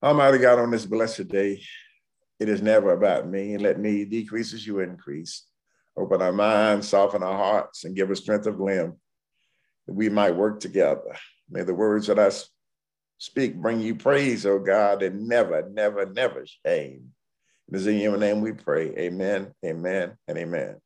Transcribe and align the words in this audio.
Almighty 0.00 0.38
God, 0.38 0.60
on 0.60 0.70
this 0.70 0.86
blessed 0.86 1.26
day, 1.26 1.60
it 2.38 2.48
is 2.48 2.62
never 2.62 2.92
about 2.92 3.28
me. 3.28 3.58
Let 3.58 3.80
me 3.80 4.04
decrease 4.04 4.54
as 4.54 4.64
you 4.64 4.78
increase. 4.78 5.44
Open 5.96 6.22
our 6.22 6.32
minds, 6.32 6.88
soften 6.88 7.24
our 7.24 7.36
hearts, 7.36 7.82
and 7.82 7.96
give 7.96 8.08
us 8.12 8.20
strength 8.20 8.46
of 8.46 8.60
limb 8.60 8.96
that 9.86 9.94
we 9.94 10.08
might 10.08 10.36
work 10.36 10.60
together. 10.60 11.16
May 11.50 11.64
the 11.64 11.74
words 11.74 12.06
that 12.06 12.18
I 12.20 12.30
speak 13.18 13.56
bring 13.56 13.80
you 13.80 13.96
praise, 13.96 14.46
oh 14.46 14.60
God, 14.60 15.02
and 15.02 15.26
never, 15.26 15.68
never, 15.68 16.06
never 16.06 16.44
shame. 16.64 17.08
It 17.68 17.74
is 17.74 17.88
in 17.88 17.98
your 17.98 18.16
name 18.16 18.40
we 18.40 18.52
pray. 18.52 18.94
Amen, 18.96 19.52
amen, 19.66 20.16
and 20.28 20.38
amen. 20.38 20.76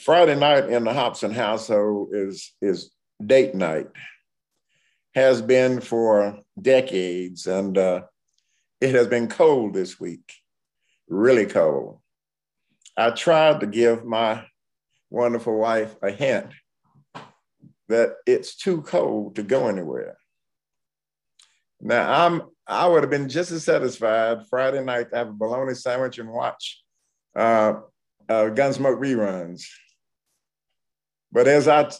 Friday 0.00 0.34
night 0.34 0.68
in 0.68 0.82
the 0.82 0.92
Hobson 0.92 1.30
household 1.30 2.08
is, 2.12 2.54
is 2.60 2.90
date 3.24 3.54
night 3.54 3.86
has 5.14 5.42
been 5.42 5.80
for 5.80 6.38
decades, 6.60 7.46
and 7.46 7.76
uh, 7.76 8.02
it 8.80 8.94
has 8.94 9.06
been 9.06 9.28
cold 9.28 9.74
this 9.74 10.00
week, 10.00 10.32
really 11.08 11.46
cold. 11.46 12.00
I 12.96 13.10
tried 13.10 13.60
to 13.60 13.66
give 13.66 14.04
my 14.04 14.44
wonderful 15.10 15.56
wife 15.56 15.94
a 16.02 16.10
hint 16.10 16.46
that 17.88 18.14
it's 18.26 18.56
too 18.56 18.82
cold 18.82 19.36
to 19.36 19.42
go 19.42 19.68
anywhere. 19.68 20.16
Now 21.80 22.26
I'm 22.26 22.42
I 22.66 22.86
would 22.86 23.02
have 23.02 23.10
been 23.10 23.28
just 23.28 23.50
as 23.50 23.64
satisfied 23.64 24.46
Friday 24.48 24.82
night 24.84 25.10
to 25.10 25.16
have 25.16 25.28
a 25.28 25.32
bologna 25.32 25.74
sandwich 25.74 26.18
and 26.18 26.30
watch 26.30 26.82
uh, 27.36 27.74
uh, 28.28 28.50
Gunsmoke 28.50 29.00
reruns. 29.00 29.64
But 31.32 31.48
as 31.48 31.66
I 31.66 31.84
t- 31.84 31.96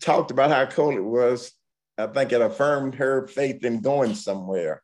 talked 0.00 0.30
about 0.30 0.50
how 0.50 0.66
cold 0.66 0.94
it 0.94 1.04
was, 1.04 1.52
I 2.02 2.06
think 2.08 2.32
it 2.32 2.40
affirmed 2.40 2.94
her 2.96 3.26
faith 3.26 3.64
in 3.64 3.80
going 3.80 4.14
somewhere. 4.14 4.82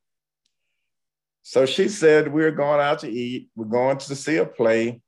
So 1.42 1.66
she 1.66 1.88
said, 1.88 2.32
We're 2.32 2.50
going 2.50 2.80
out 2.80 3.00
to 3.00 3.10
eat, 3.10 3.48
we're 3.56 3.66
going 3.66 3.98
to 3.98 4.14
see 4.14 4.36
a 4.36 4.46
play. 4.46 5.00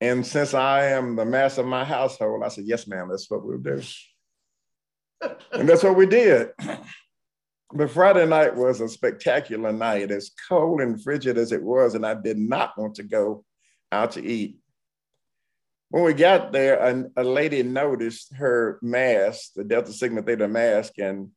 And 0.00 0.26
since 0.26 0.54
I 0.54 0.86
am 0.86 1.16
the 1.16 1.24
master 1.24 1.60
of 1.60 1.66
my 1.66 1.84
household, 1.84 2.42
I 2.44 2.48
said, 2.48 2.64
Yes, 2.64 2.86
ma'am, 2.86 3.08
that's 3.08 3.30
what 3.30 3.44
we'll 3.44 3.58
do. 3.58 3.82
and 5.52 5.68
that's 5.68 5.82
what 5.82 5.96
we 5.96 6.06
did. 6.06 6.50
But 7.72 7.90
Friday 7.90 8.26
night 8.26 8.56
was 8.56 8.80
a 8.80 8.88
spectacular 8.88 9.72
night, 9.72 10.10
as 10.10 10.32
cold 10.48 10.80
and 10.80 11.00
frigid 11.00 11.38
as 11.38 11.52
it 11.52 11.62
was, 11.62 11.94
and 11.94 12.04
I 12.04 12.14
did 12.14 12.36
not 12.36 12.76
want 12.76 12.96
to 12.96 13.04
go 13.04 13.44
out 13.92 14.12
to 14.12 14.24
eat. 14.24 14.59
When 15.90 16.04
we 16.04 16.14
got 16.14 16.52
there, 16.52 16.78
a, 16.78 17.04
a 17.16 17.24
lady 17.24 17.62
noticed 17.62 18.32
her 18.34 18.78
mask, 18.80 19.52
the 19.56 19.64
Delta 19.64 19.92
Sigma 19.92 20.22
Theta 20.22 20.48
mask, 20.48 20.98
and 20.98 21.30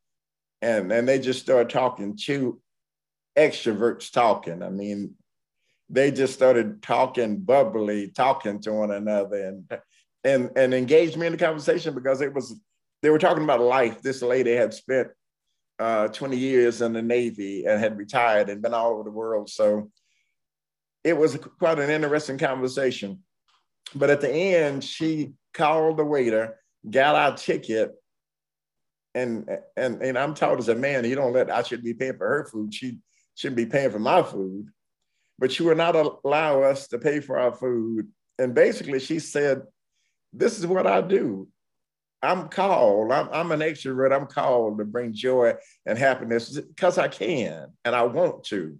and 0.62 0.92
and 0.92 1.08
they 1.08 1.20
just 1.20 1.42
started 1.42 1.70
talking. 1.70 2.16
Two 2.16 2.62
extroverts 3.36 4.12
talking. 4.12 4.62
I 4.62 4.70
mean, 4.70 5.16
they 5.90 6.12
just 6.12 6.34
started 6.34 6.84
talking 6.84 7.38
bubbly, 7.40 8.10
talking 8.10 8.62
to 8.62 8.74
one 8.74 8.92
another, 8.92 9.48
and 9.48 9.80
and 10.24 10.52
and 10.56 10.74
engaged 10.74 11.18
me 11.18 11.26
in 11.26 11.34
the 11.34 11.38
conversation 11.38 11.96
because 11.96 12.22
it 12.22 12.34
was 12.34 12.56
they 13.02 13.10
were 13.10 13.20
talking 13.20 13.44
about 13.44 13.60
life. 13.60 14.02
This 14.02 14.22
lady 14.22 14.54
had 14.54 14.74
spent 14.74 15.10
uh, 15.80 16.08
20 16.08 16.38
years 16.38 16.82
in 16.82 16.94
the 16.94 17.02
Navy 17.02 17.66
and 17.66 17.80
had 17.80 17.98
retired 17.98 18.50
and 18.50 18.62
been 18.62 18.74
all 18.74 18.92
over 18.94 19.04
the 19.04 19.12
world. 19.12 19.50
So 19.50 19.92
it 21.04 21.18
was 21.18 21.38
quite 21.60 21.80
an 21.80 21.90
interesting 21.90 22.38
conversation. 22.38 23.20
But 23.96 24.10
at 24.10 24.22
the 24.22 24.32
end, 24.32 24.84
she 24.84 25.34
called 25.54 25.98
the 25.98 26.06
waiter, 26.06 26.60
got 26.90 27.16
our 27.16 27.36
ticket, 27.36 27.94
and 29.16 29.50
and 29.78 30.02
and 30.02 30.18
I'm 30.18 30.34
taught 30.34 30.60
as 30.60 30.70
a 30.70 30.76
man, 30.76 31.06
you 31.06 31.16
don't 31.16 31.34
let 31.34 31.52
I 31.52 31.62
should 31.64 31.84
be 31.84 31.94
paying 31.94 32.18
for 32.18 32.28
her 32.28 32.46
food. 32.46 32.74
She 32.74 33.00
shouldn't 33.36 33.58
be 33.58 33.66
paying 33.66 33.92
for 33.92 34.00
my 34.00 34.24
food. 34.24 34.68
But 35.40 35.52
she 35.52 35.64
would 35.64 35.78
not 35.78 35.96
allow 35.96 36.62
us 36.62 36.88
to 36.90 37.00
pay 37.00 37.20
for 37.20 37.40
our 37.40 37.54
food. 37.54 38.08
And 38.40 38.54
basically, 38.54 39.00
she 39.00 39.20
said, 39.20 39.64
This 40.32 40.60
is 40.60 40.66
what 40.66 40.88
I 40.88 41.02
do. 41.02 41.48
I'm 42.22 42.48
called, 42.48 43.12
I'm, 43.12 43.28
I'm 43.34 43.52
an 43.52 43.60
extrovert. 43.60 44.16
I'm 44.16 44.28
called 44.28 44.78
to 44.78 44.86
bring 44.86 45.14
joy 45.14 45.56
and 45.86 45.98
happiness 45.98 46.58
because 46.58 46.98
I 46.98 47.10
can 47.10 47.68
and 47.84 47.94
I 47.94 48.04
want 48.04 48.46
to 48.46 48.78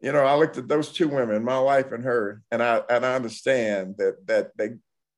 you 0.00 0.12
know, 0.12 0.24
I 0.24 0.36
looked 0.36 0.58
at 0.58 0.68
those 0.68 0.92
two 0.92 1.08
women, 1.08 1.44
my 1.44 1.58
wife 1.58 1.92
and 1.92 2.04
her, 2.04 2.42
and 2.50 2.62
I 2.62 2.82
and 2.88 3.04
I 3.04 3.14
understand 3.14 3.96
that 3.98 4.26
that 4.26 4.56
they 4.56 4.70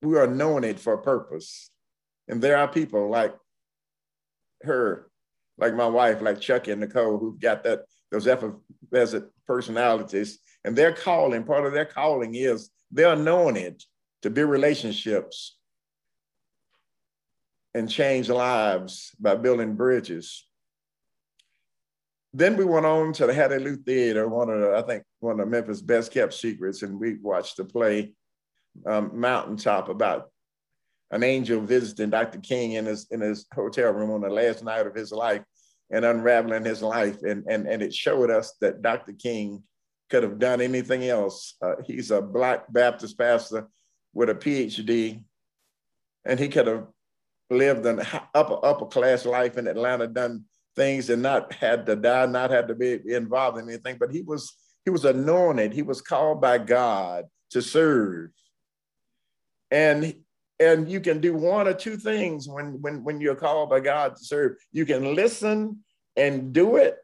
we 0.02 0.16
are 0.18 0.26
knowing 0.26 0.64
it 0.64 0.80
for 0.80 0.94
a 0.94 1.02
purpose. 1.02 1.70
And 2.28 2.40
there 2.40 2.56
are 2.56 2.68
people 2.68 3.10
like 3.10 3.34
her, 4.62 5.10
like 5.58 5.74
my 5.74 5.86
wife, 5.86 6.22
like 6.22 6.40
Chucky 6.40 6.70
and 6.70 6.80
Nicole, 6.80 7.18
who've 7.18 7.40
got 7.40 7.64
that 7.64 7.80
those 8.10 8.26
effervescent 8.26 9.26
personalities, 9.46 10.38
and 10.64 10.74
their 10.74 10.92
calling, 10.92 11.44
part 11.44 11.66
of 11.66 11.72
their 11.72 11.84
calling 11.84 12.34
is 12.34 12.70
they're 12.90 13.16
knowing 13.16 13.56
it 13.56 13.84
to 14.22 14.30
build 14.30 14.50
relationships 14.50 15.58
and 17.74 17.88
change 17.88 18.28
lives 18.28 19.14
by 19.20 19.34
building 19.36 19.76
bridges 19.76 20.46
then 22.32 22.56
we 22.56 22.64
went 22.64 22.86
on 22.86 23.12
to 23.14 23.26
Hattiloo 23.26 23.84
Theater, 23.84 24.28
one 24.28 24.50
of 24.50 24.60
the, 24.60 24.76
I 24.76 24.82
think, 24.82 25.02
one 25.18 25.40
of 25.40 25.48
Memphis' 25.48 25.82
best 25.82 26.12
kept 26.12 26.32
secrets, 26.34 26.82
and 26.82 27.00
we 27.00 27.14
watched 27.14 27.56
the 27.56 27.64
play 27.64 28.14
um, 28.86 29.10
Mountaintop 29.14 29.88
about 29.88 30.30
an 31.10 31.24
angel 31.24 31.60
visiting 31.60 32.10
Dr. 32.10 32.38
King 32.38 32.72
in 32.72 32.86
his 32.86 33.08
in 33.10 33.20
his 33.20 33.46
hotel 33.52 33.92
room 33.92 34.12
on 34.12 34.20
the 34.20 34.30
last 34.30 34.62
night 34.62 34.86
of 34.86 34.94
his 34.94 35.10
life 35.10 35.42
and 35.90 36.04
unraveling 36.04 36.64
his 36.64 36.82
life, 36.82 37.22
and 37.22 37.44
and 37.48 37.66
and 37.66 37.82
it 37.82 37.92
showed 37.92 38.30
us 38.30 38.54
that 38.60 38.80
Dr. 38.80 39.12
King 39.12 39.64
could 40.08 40.22
have 40.22 40.38
done 40.38 40.60
anything 40.60 41.08
else. 41.08 41.56
Uh, 41.60 41.74
he's 41.84 42.12
a 42.12 42.22
Black 42.22 42.72
Baptist 42.72 43.18
pastor 43.18 43.68
with 44.12 44.30
a 44.30 44.34
PhD, 44.34 45.24
and 46.24 46.38
he 46.38 46.48
could 46.48 46.68
have 46.68 46.86
lived 47.50 47.84
an 47.86 48.02
upper 48.34 48.64
upper 48.64 48.86
class 48.86 49.26
life 49.26 49.58
in 49.58 49.66
Atlanta, 49.66 50.06
done 50.06 50.44
things 50.80 51.10
and 51.10 51.20
not 51.20 51.52
had 51.52 51.84
to 51.84 51.94
die, 51.94 52.24
not 52.24 52.50
had 52.50 52.68
to 52.68 52.74
be 52.74 52.98
involved 53.06 53.58
in 53.58 53.68
anything, 53.68 53.98
but 54.00 54.10
he 54.10 54.22
was 54.22 54.56
he 54.84 54.90
was 54.90 55.04
anointed, 55.04 55.74
he 55.74 55.82
was 55.82 56.00
called 56.00 56.40
by 56.40 56.56
God 56.56 57.26
to 57.50 57.60
serve. 57.60 58.30
And 59.70 60.14
and 60.58 60.90
you 60.90 61.00
can 61.00 61.20
do 61.20 61.34
one 61.34 61.68
or 61.68 61.74
two 61.74 61.98
things 61.98 62.48
when 62.48 62.80
when 62.80 63.04
when 63.04 63.20
you're 63.20 63.42
called 63.46 63.68
by 63.68 63.80
God 63.80 64.16
to 64.16 64.24
serve. 64.24 64.52
You 64.72 64.86
can 64.86 65.14
listen 65.14 65.84
and 66.16 66.54
do 66.54 66.76
it, 66.76 66.96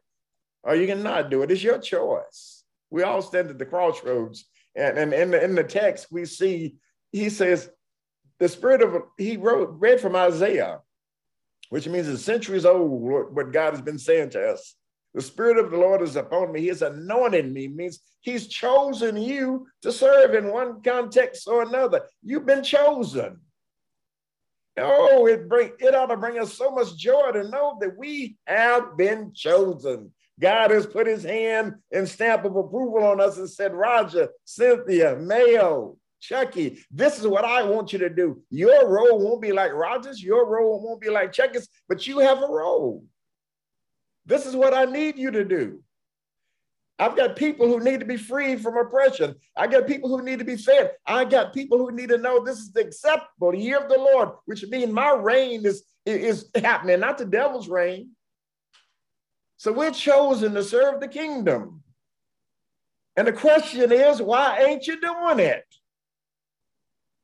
or 0.63 0.75
you 0.75 0.87
can 0.87 1.03
not 1.03 1.31
do 1.31 1.43
it. 1.43 1.51
It's 1.51 1.63
your 1.63 1.79
choice. 1.79 2.65
We 2.91 3.03
all 3.03 3.21
stand 3.21 3.51
at 3.51 3.59
the 3.59 3.67
crossroads. 3.67 4.47
And, 4.75 4.99
and 4.99 5.13
in, 5.13 5.31
the, 5.31 5.43
in 5.43 5.55
the 5.55 5.65
text, 5.65 6.09
we 6.11 6.25
see 6.27 6.77
he 7.13 7.31
says, 7.31 7.71
the 8.39 8.49
spirit 8.49 8.83
of 8.83 9.03
he 9.19 9.37
wrote 9.37 9.77
read 9.79 10.01
from 10.01 10.17
Isaiah 10.17 10.81
which 11.71 11.89
means 11.89 12.09
it's 12.09 12.23
centuries 12.23 12.65
old, 12.65 13.35
what 13.35 13.53
God 13.53 13.73
has 13.73 13.83
been 13.83 13.99
saying 13.99 14.31
to 14.31 14.53
us. 14.53 14.75
The 15.15 15.23
Spirit 15.23 15.59
of 15.59 15.71
the 15.71 15.79
Lord 15.79 16.03
is 16.03 16.17
upon 16.17 16.53
me. 16.53 16.61
He 16.61 16.67
has 16.69 16.83
anointed 16.83 17.51
me, 17.51 17.69
means 17.69 18.01
He's 18.21 18.49
chosen 18.49 19.17
you 19.17 19.67
to 19.83 19.93
serve 19.93 20.35
in 20.35 20.53
one 20.53 20.83
context 20.83 21.49
or 21.49 21.63
another. 21.63 22.03
You've 22.23 22.45
been 22.45 22.63
chosen. 22.63 23.41
Oh, 24.79 25.27
it 25.27 25.49
bring 25.49 25.73
it 25.79 25.95
ought 25.95 26.07
to 26.07 26.17
bring 26.17 26.39
us 26.39 26.53
so 26.53 26.71
much 26.71 26.97
joy 26.97 27.33
to 27.33 27.49
know 27.49 27.79
that 27.81 27.97
we 27.97 28.37
have 28.47 28.97
been 28.99 29.33
chosen. 29.35 30.13
God 30.39 30.71
has 30.71 30.87
put 30.87 31.07
his 31.07 31.23
hand 31.23 31.77
and 31.91 32.07
stamp 32.07 32.45
of 32.45 32.57
approval 32.57 33.05
on 33.05 33.21
us 33.21 33.39
and 33.39 33.49
said, 33.49 33.73
Roger, 33.73 34.29
Cynthia, 34.45 35.17
Mayo, 35.17 35.97
Chucky, 36.21 36.85
this 36.91 37.19
is 37.19 37.27
what 37.27 37.45
I 37.45 37.63
want 37.63 37.93
you 37.93 37.99
to 38.01 38.11
do. 38.11 38.43
Your 38.51 38.89
role 38.89 39.19
won't 39.19 39.43
be 39.43 39.53
like 39.53 39.73
Rogers, 39.73 40.23
your 40.23 40.49
role 40.49 40.83
won't 40.83 41.01
be 41.01 41.11
like 41.11 41.33
Chucky's, 41.33 41.69
but 41.89 42.07
you 42.07 42.19
have 42.21 42.43
a 42.43 42.49
role. 42.49 43.05
This 44.25 44.47
is 44.47 44.57
what 44.57 44.75
I 44.75 44.85
need 44.85 45.17
you 45.19 45.31
to 45.31 45.45
do. 45.45 45.83
I've 46.99 47.17
got 47.17 47.37
people 47.37 47.69
who 47.69 47.85
need 47.85 48.01
to 48.01 48.07
be 48.07 48.17
freed 48.17 48.63
from 48.63 48.79
oppression. 48.79 49.35
I 49.55 49.67
got 49.67 49.87
people 49.87 50.09
who 50.09 50.25
need 50.25 50.39
to 50.39 50.47
be 50.47 50.57
fed. 50.57 50.93
I 51.07 51.27
got 51.27 51.53
people 51.53 51.79
who 51.79 51.93
need 51.93 52.09
to 52.09 52.17
know 52.17 52.43
this 52.43 52.59
is 52.59 52.73
the 52.73 52.81
acceptable 52.81 53.55
year 53.55 53.79
of 53.79 53.91
the 53.91 53.99
Lord, 53.99 54.31
which 54.47 54.65
means 54.67 54.93
my 54.93 55.13
reign 55.13 55.67
is, 55.67 55.85
is 56.07 56.49
happening, 56.55 57.01
not 57.01 57.19
the 57.19 57.27
devil's 57.27 57.69
reign. 57.69 58.11
So 59.59 59.73
we're 59.73 59.91
chosen 59.91 60.55
to 60.55 60.65
serve 60.65 61.01
the 61.01 61.09
kingdom. 61.09 61.83
And 63.17 63.27
the 63.27 63.33
question 63.33 63.93
is, 63.93 64.21
why 64.23 64.59
ain't 64.61 64.87
you 64.87 65.01
doing 65.01 65.41
it? 65.41 65.65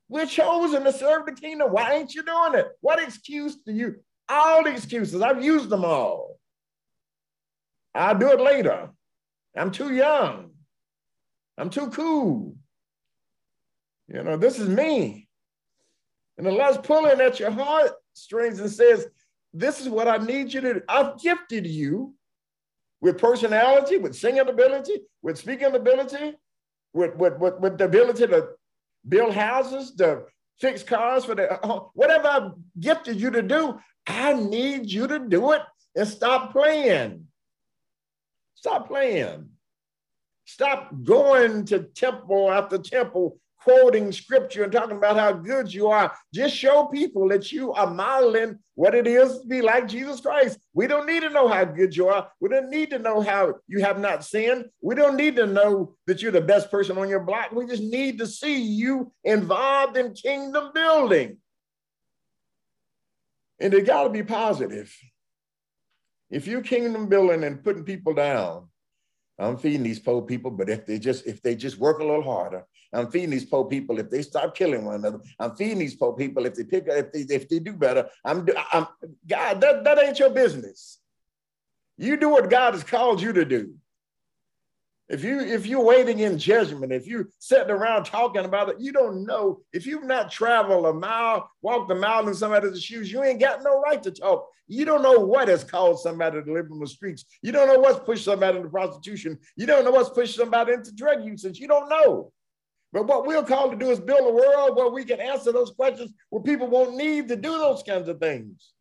We're 0.09 0.25
chosen 0.25 0.83
to 0.83 0.93
serve 0.93 1.25
the 1.25 1.31
kingdom. 1.31 1.71
Why 1.71 1.93
ain't 1.93 2.13
you 2.13 2.23
doing 2.23 2.55
it? 2.55 2.67
What 2.81 3.01
excuse 3.01 3.55
do 3.55 3.71
you? 3.71 3.95
All 4.29 4.63
the 4.63 4.71
excuses. 4.71 5.21
I've 5.21 5.43
used 5.43 5.69
them 5.69 5.85
all. 5.85 6.39
I'll 7.95 8.17
do 8.17 8.31
it 8.31 8.39
later. 8.39 8.89
I'm 9.55 9.71
too 9.71 9.93
young. 9.93 10.51
I'm 11.57 11.69
too 11.69 11.89
cool. 11.89 12.55
You 14.07 14.23
know, 14.23 14.37
this 14.37 14.59
is 14.59 14.67
me. 14.67 15.27
And 16.37 16.47
the 16.47 16.51
Lord's 16.51 16.77
pulling 16.79 17.21
at 17.21 17.39
your 17.39 17.51
heartstrings 17.51 18.59
and 18.59 18.71
says, 18.71 19.07
this 19.53 19.79
is 19.79 19.87
what 19.87 20.07
I 20.07 20.17
need 20.17 20.51
you 20.53 20.61
to 20.61 20.73
do. 20.75 20.81
I've 20.89 21.19
gifted 21.21 21.67
you 21.67 22.15
with 23.01 23.19
personality, 23.19 23.97
with 23.97 24.15
singing 24.15 24.47
ability, 24.47 25.01
with 25.21 25.37
speaking 25.37 25.75
ability, 25.75 26.33
with, 26.93 27.15
with, 27.15 27.37
with, 27.37 27.59
with 27.59 27.77
the 27.77 27.85
ability 27.85 28.27
to 28.27 28.49
build 29.07 29.33
houses, 29.33 29.91
to 29.95 30.23
fix 30.59 30.83
cars 30.83 31.25
for 31.25 31.35
the 31.35 31.51
uh, 31.51 31.81
whatever 31.93 32.27
I've 32.27 32.51
gifted 32.79 33.19
you 33.19 33.31
to 33.31 33.41
do. 33.41 33.79
I 34.07 34.33
need 34.33 34.91
you 34.91 35.07
to 35.07 35.19
do 35.19 35.51
it 35.51 35.61
and 35.95 36.07
stop 36.07 36.51
playing. 36.51 37.27
Stop 38.55 38.87
playing. 38.87 39.49
Stop 40.45 40.91
going 41.03 41.65
to 41.65 41.79
temple 41.79 42.51
after 42.51 42.77
temple 42.77 43.39
quoting 43.63 44.11
scripture 44.11 44.63
and 44.63 44.71
talking 44.71 44.97
about 44.97 45.17
how 45.17 45.31
good 45.31 45.73
you 45.73 45.87
are. 45.87 46.13
Just 46.33 46.55
show 46.55 46.85
people 46.85 47.29
that 47.29 47.51
you 47.51 47.71
are 47.73 47.89
modeling 47.89 48.59
what 48.75 48.93
it 48.93 49.07
is 49.07 49.39
to 49.39 49.47
be 49.47 49.61
like 49.61 49.87
Jesus 49.87 50.19
Christ. 50.19 50.59
We 50.73 50.87
don't 50.87 51.07
need 51.07 51.21
to 51.21 51.29
know 51.29 51.47
how 51.47 51.63
good 51.63 51.95
you 51.95 52.09
are. 52.09 52.29
We 52.41 52.49
don't 52.49 52.69
need 52.69 52.89
to 52.89 52.99
know 52.99 53.21
how 53.21 53.55
you 53.67 53.81
have 53.81 53.99
not 53.99 54.25
sinned. 54.25 54.65
We 54.81 54.95
don't 54.95 55.15
need 55.15 55.37
to 55.37 55.47
know 55.47 55.95
that 56.07 56.21
you're 56.21 56.31
the 56.31 56.41
best 56.41 56.69
person 56.69 56.97
on 56.97 57.07
your 57.07 57.21
block. 57.21 57.51
We 57.51 57.65
just 57.65 57.83
need 57.83 58.19
to 58.19 58.27
see 58.27 58.61
you 58.61 59.11
involved 59.23 59.95
in 59.95 60.13
kingdom 60.13 60.71
building. 60.73 61.37
And 63.59 63.73
it 63.73 63.85
got 63.85 64.03
to 64.03 64.09
be 64.09 64.23
positive. 64.23 64.93
If 66.29 66.47
you're 66.47 66.61
kingdom 66.61 67.07
building 67.07 67.43
and 67.43 67.63
putting 67.63 67.85
people 67.85 68.13
down, 68.13 68.67
I'm 69.39 69.57
feeding 69.57 69.83
these 69.83 69.99
poor 69.99 70.21
people, 70.21 70.51
but 70.51 70.69
if 70.69 70.85
they 70.85 70.99
just 70.99 71.25
if 71.25 71.41
they 71.41 71.55
just 71.55 71.77
work 71.77 71.99
a 71.99 72.03
little 72.03 72.23
harder, 72.23 72.65
I'm 72.93 73.09
feeding 73.09 73.31
these 73.31 73.45
poor 73.45 73.65
people 73.65 73.99
if 73.99 74.09
they 74.09 74.21
stop 74.21 74.55
killing 74.55 74.85
one 74.85 74.95
another. 74.95 75.19
I'm 75.39 75.55
feeding 75.55 75.79
these 75.79 75.95
poor 75.95 76.13
people 76.13 76.45
if 76.45 76.55
they 76.55 76.63
pick 76.63 76.87
up, 76.87 76.95
if 76.95 77.11
they 77.11 77.35
if 77.35 77.49
they 77.49 77.59
do 77.59 77.73
better. 77.73 78.09
I'm 78.23 78.47
I'm 78.71 78.87
God. 79.27 79.61
That 79.61 79.83
that 79.83 79.99
ain't 79.99 80.19
your 80.19 80.29
business. 80.29 80.99
You 81.97 82.17
do 82.17 82.29
what 82.29 82.49
God 82.49 82.73
has 82.73 82.83
called 82.83 83.21
you 83.21 83.33
to 83.33 83.45
do. 83.45 83.75
If 85.09 85.23
you 85.23 85.41
if 85.41 85.67
you're 85.67 85.83
waiting 85.83 86.19
in 86.19 86.37
judgment, 86.39 86.91
if 86.93 87.07
you're 87.07 87.29
sitting 87.39 87.71
around 87.71 88.05
talking 88.05 88.45
about 88.45 88.69
it, 88.69 88.79
you 88.79 88.91
don't 88.91 89.25
know. 89.25 89.61
If 89.73 89.85
you've 89.85 90.05
not 90.05 90.31
traveled 90.31 90.85
a 90.85 90.93
mile, 90.93 91.51
walked 91.61 91.91
a 91.91 91.95
mile 91.95 92.27
in 92.27 92.33
somebody's 92.33 92.81
shoes, 92.81 93.11
you 93.11 93.23
ain't 93.23 93.39
got 93.39 93.63
no 93.63 93.81
right 93.81 94.01
to 94.03 94.11
talk. 94.11 94.47
You 94.67 94.85
don't 94.85 95.03
know 95.03 95.19
what 95.19 95.49
has 95.49 95.63
caused 95.63 96.03
somebody 96.03 96.41
to 96.41 96.53
live 96.53 96.71
on 96.71 96.79
the 96.79 96.87
streets. 96.87 97.25
You 97.41 97.51
don't 97.51 97.67
know 97.67 97.79
what's 97.79 97.99
pushed 97.99 98.23
somebody 98.23 98.57
into 98.57 98.69
prostitution. 98.69 99.37
You 99.57 99.65
don't 99.65 99.83
know 99.83 99.91
what's 99.91 100.09
pushed 100.09 100.35
somebody 100.35 100.73
into 100.73 100.95
drug 100.95 101.25
usage. 101.25 101.59
You 101.59 101.67
don't 101.67 101.89
know. 101.89 102.31
But 102.93 103.07
what 103.07 103.25
we're 103.25 103.43
called 103.43 103.71
to 103.71 103.77
do 103.77 103.89
is 103.89 103.99
build 103.99 104.29
a 104.29 104.31
world 104.31 104.77
where 104.77 104.89
we 104.89 105.03
can 105.03 105.19
answer 105.19 105.51
those 105.51 105.71
questions 105.71 106.13
where 106.29 106.43
people 106.43 106.67
won't 106.67 106.95
need 106.95 107.27
to 107.29 107.35
do 107.35 107.57
those 107.57 107.81
kinds 107.81 108.07
of 108.07 108.19
things. 108.19 108.71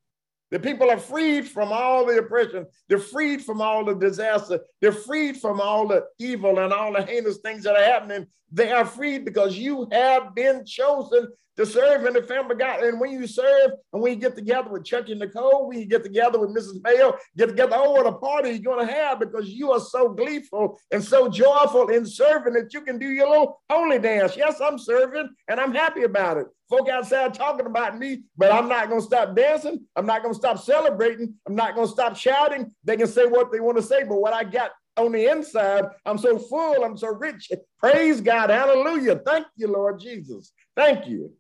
The 0.51 0.61
people 0.61 0.91
are 0.91 0.99
freed 0.99 1.49
from 1.49 1.73
all 1.73 2.05
the 2.05 2.19
oppression. 2.19 2.67
They're 2.87 2.99
freed 2.99 3.43
from 3.43 3.63
all 3.63 3.87
the 3.87 3.95
disaster. 3.95 4.61
They're 4.83 4.93
freed 4.93 5.39
from 5.39 5.63
all 5.63 5.89
the 5.89 6.05
evil 6.19 6.59
and 6.59 6.75
all 6.75 6.93
the 6.93 7.03
heinous 7.03 7.39
things 7.39 7.65
that 7.65 7.75
are 7.75 7.83
happening. 7.83 8.27
They 8.53 8.71
are 8.71 8.85
freed 8.85 9.25
because 9.25 9.57
you 9.57 9.89
have 9.91 10.35
been 10.35 10.65
chosen 10.65 11.29
to 11.57 11.67
serve 11.67 12.07
in 12.07 12.15
the 12.15 12.23
family 12.23 12.53
of 12.53 12.59
God. 12.59 12.83
And 12.83 13.01
when 13.01 13.13
you 13.13 13.27
serve 13.27 13.73
and 13.93 14.03
when 14.03 14.15
you 14.15 14.19
get 14.19 14.35
together 14.35 14.71
with 14.71 14.85
Chuck 14.85 15.09
and 15.09 15.21
Nicole, 15.21 15.69
when 15.69 15.79
you 15.79 15.87
get 15.87 16.03
together 16.03 16.39
with 16.39 16.51
Mrs. 16.51 16.83
Mayo, 16.83 17.17
get 17.37 17.49
together, 17.49 17.77
oh, 17.77 17.93
what 17.93 18.07
a 18.07 18.13
party 18.13 18.51
you're 18.51 18.75
going 18.75 18.87
to 18.87 18.93
have 18.93 19.21
because 19.21 19.49
you 19.51 19.71
are 19.73 19.81
so 19.81 20.09
gleeful 20.09 20.79
and 20.91 21.03
so 21.03 21.29
joyful 21.29 21.89
in 21.89 22.07
serving 22.07 22.55
that 22.55 22.73
you 22.73 22.81
can 22.81 22.99
do 22.99 23.09
your 23.09 23.29
little 23.29 23.61
holy 23.71 23.99
dance. 23.99 24.37
Yes, 24.37 24.61
I'm 24.61 24.79
serving 24.79 25.29
and 25.49 25.61
I'm 25.61 25.75
happy 25.75 26.05
about 26.05 26.39
it. 26.39 26.47
Folk 26.71 26.89
outside 26.89 27.35
talking 27.35 27.67
about 27.67 27.99
me, 27.99 28.23
but 28.39 28.51
I'm 28.51 28.67
not 28.67 28.89
going 28.89 29.03
to 29.03 29.07
stop 29.07 29.37
dancing. 29.37 29.87
I'm 29.95 30.07
not 30.07 30.23
going 30.23 30.33
to 30.33 30.39
stop 30.39 30.59
celebrating. 30.59 31.35
I'm 31.47 31.55
not 31.55 31.75
going 31.75 31.87
to 31.87 31.93
stop 31.93 32.17
shouting. 32.17 32.73
They 32.85 32.97
can 32.97 33.09
say 33.09 33.27
what 33.27 33.53
they 33.53 33.61
want 33.61 33.77
to 33.77 33.83
say, 33.83 34.05
but 34.05 34.17
what 34.17 34.33
I 34.33 34.45
got 34.45 34.71
on 34.97 35.13
the 35.13 35.31
inside, 35.31 35.85
I'm 36.05 36.19
so 36.19 36.39
full, 36.39 36.85
I'm 36.85 36.97
so 36.97 37.09
rich. 37.09 37.51
Praise 37.79 38.21
God. 38.21 38.51
Hallelujah. 38.51 39.21
Thank 39.25 39.47
you, 39.57 39.69
Lord 39.69 40.01
Jesus. 40.01 40.53
Thank 40.77 41.07
you. 41.07 41.33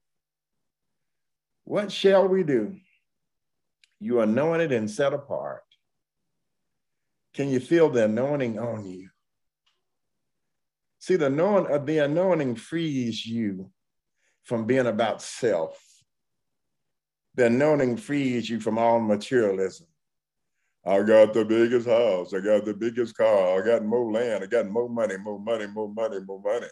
What 1.65 1.93
shall 1.93 2.27
we 2.27 2.43
do? 2.43 2.77
You 4.01 4.21
are 4.21 4.25
anointed 4.25 4.73
and 4.73 4.91
set 4.91 5.13
apart. 5.13 5.63
Can 7.35 7.49
you 7.49 7.61
feel 7.61 7.89
the 7.89 8.05
anointing 8.05 8.59
on 8.59 8.85
you? 8.85 9.09
See, 10.99 11.17
the 11.17 11.27
uh, 11.27 11.79
the 11.79 11.99
anointing 11.99 12.57
frees 12.57 13.25
you 13.27 13.71
from 14.45 14.67
being 14.67 14.87
about 14.87 15.23
self. 15.23 15.81
The 17.35 17.47
anointing 17.47 17.97
frees 17.97 18.49
you 18.49 18.61
from 18.61 18.79
all 18.79 19.01
materialism. 19.01 19.87
I 20.85 21.03
got 21.03 21.33
the 21.33 21.45
biggest 21.45 21.87
house. 21.87 22.35
I 22.35 22.41
got 22.41 22.65
the 22.65 22.75
biggest 22.75 23.17
car. 23.17 23.61
I 23.61 23.65
got 23.65 23.85
more 23.85 24.11
land. 24.11 24.43
I 24.43 24.47
got 24.47 24.69
more 24.69 24.89
money, 24.89 25.17
more 25.17 25.39
money, 25.39 25.67
more 25.69 25.89
money, 25.89 26.19
more 26.27 26.41
money. 26.41 26.67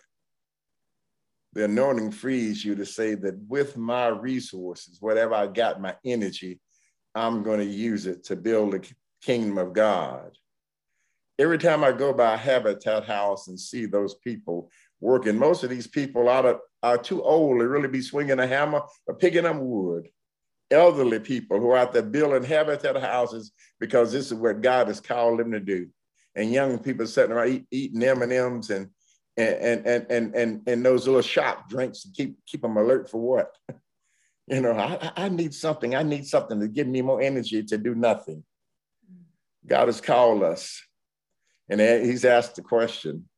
The 1.53 1.65
anointing 1.65 2.13
frees 2.13 2.65
you 2.65 2.75
to 2.77 2.87
say 2.87 3.15
that 3.17 3.39
with 3.49 3.77
my 3.77 4.09
resources, 4.09 4.99
whatever 5.01 5.35
I 5.35 5.47
got, 5.47 5.81
my 5.81 5.95
energy, 6.05 6.61
I'm 7.15 7.43
going 7.43 7.61
to 7.61 7.65
use 7.65 8.07
it 8.07 8.25
to 8.25 8.37
build 8.37 8.73
the 8.73 8.89
kingdom 9.23 9.59
of 9.59 9.73
God. 9.73 10.37
Every 11.39 11.59
time 11.59 11.85
I 11.85 11.93
go 11.93 12.13
by 12.13 12.37
habitat 12.37 13.05
house 13.05 13.49
and 13.49 13.59
see 13.59 13.87
those 13.87 14.15
people 14.17 14.71
working, 15.01 15.39
most 15.39 15.65
of 15.65 15.71
these 15.71 15.87
people 15.87 16.29
are, 16.29 16.61
are 16.83 16.99
too 16.99 17.23
old 17.23 17.61
to 17.61 17.69
really 17.69 17.89
be 17.89 18.03
swinging 18.03 18.39
a 18.41 18.47
hammer 18.47 18.83
or 19.07 19.15
picking 19.15 19.47
up 19.47 19.57
wood. 19.57 20.09
Elderly 20.71 21.19
people 21.19 21.59
who 21.59 21.71
are 21.71 21.79
out 21.79 21.93
there 21.93 22.03
building 22.03 22.45
habitat 22.45 23.01
houses 23.01 23.53
because 23.81 24.13
this 24.13 24.27
is 24.27 24.35
what 24.35 24.61
God 24.61 24.89
has 24.89 25.01
called 25.01 25.41
them 25.41 25.53
to 25.53 25.61
do. 25.61 25.89
And 26.35 26.53
young 26.53 26.79
people 26.79 27.07
sitting 27.07 27.33
around 27.33 27.49
eat, 27.49 27.67
eating 27.71 28.03
M&Ms 28.03 28.71
and 28.71 28.89
and 29.37 29.87
and 29.87 30.07
and 30.11 30.35
and 30.35 30.63
and 30.67 30.85
those 30.85 31.07
little 31.07 31.23
shop 31.23 31.69
drinks 31.69 32.03
to 32.03 32.11
keep 32.11 32.37
keep 32.47 32.63
them 32.63 32.77
alert 32.77 33.11
for 33.11 33.21
what? 33.21 33.57
you 34.47 34.61
know, 34.61 34.73
I, 34.73 35.13
I 35.17 35.29
need 35.29 35.55
something. 35.55 35.95
I 35.95 36.03
need 36.03 36.27
something 36.27 36.61
to 36.61 36.69
give 36.69 36.87
me 36.87 37.03
more 37.03 37.21
energy 37.21 37.63
to 37.63 37.79
do 37.79 37.95
nothing. 37.95 38.45
God 39.67 39.87
has 39.87 40.01
called 40.01 40.43
us, 40.43 40.83
and 41.69 41.81
He's 41.81 42.25
asked 42.25 42.57
the 42.57 42.63
question: 42.63 43.29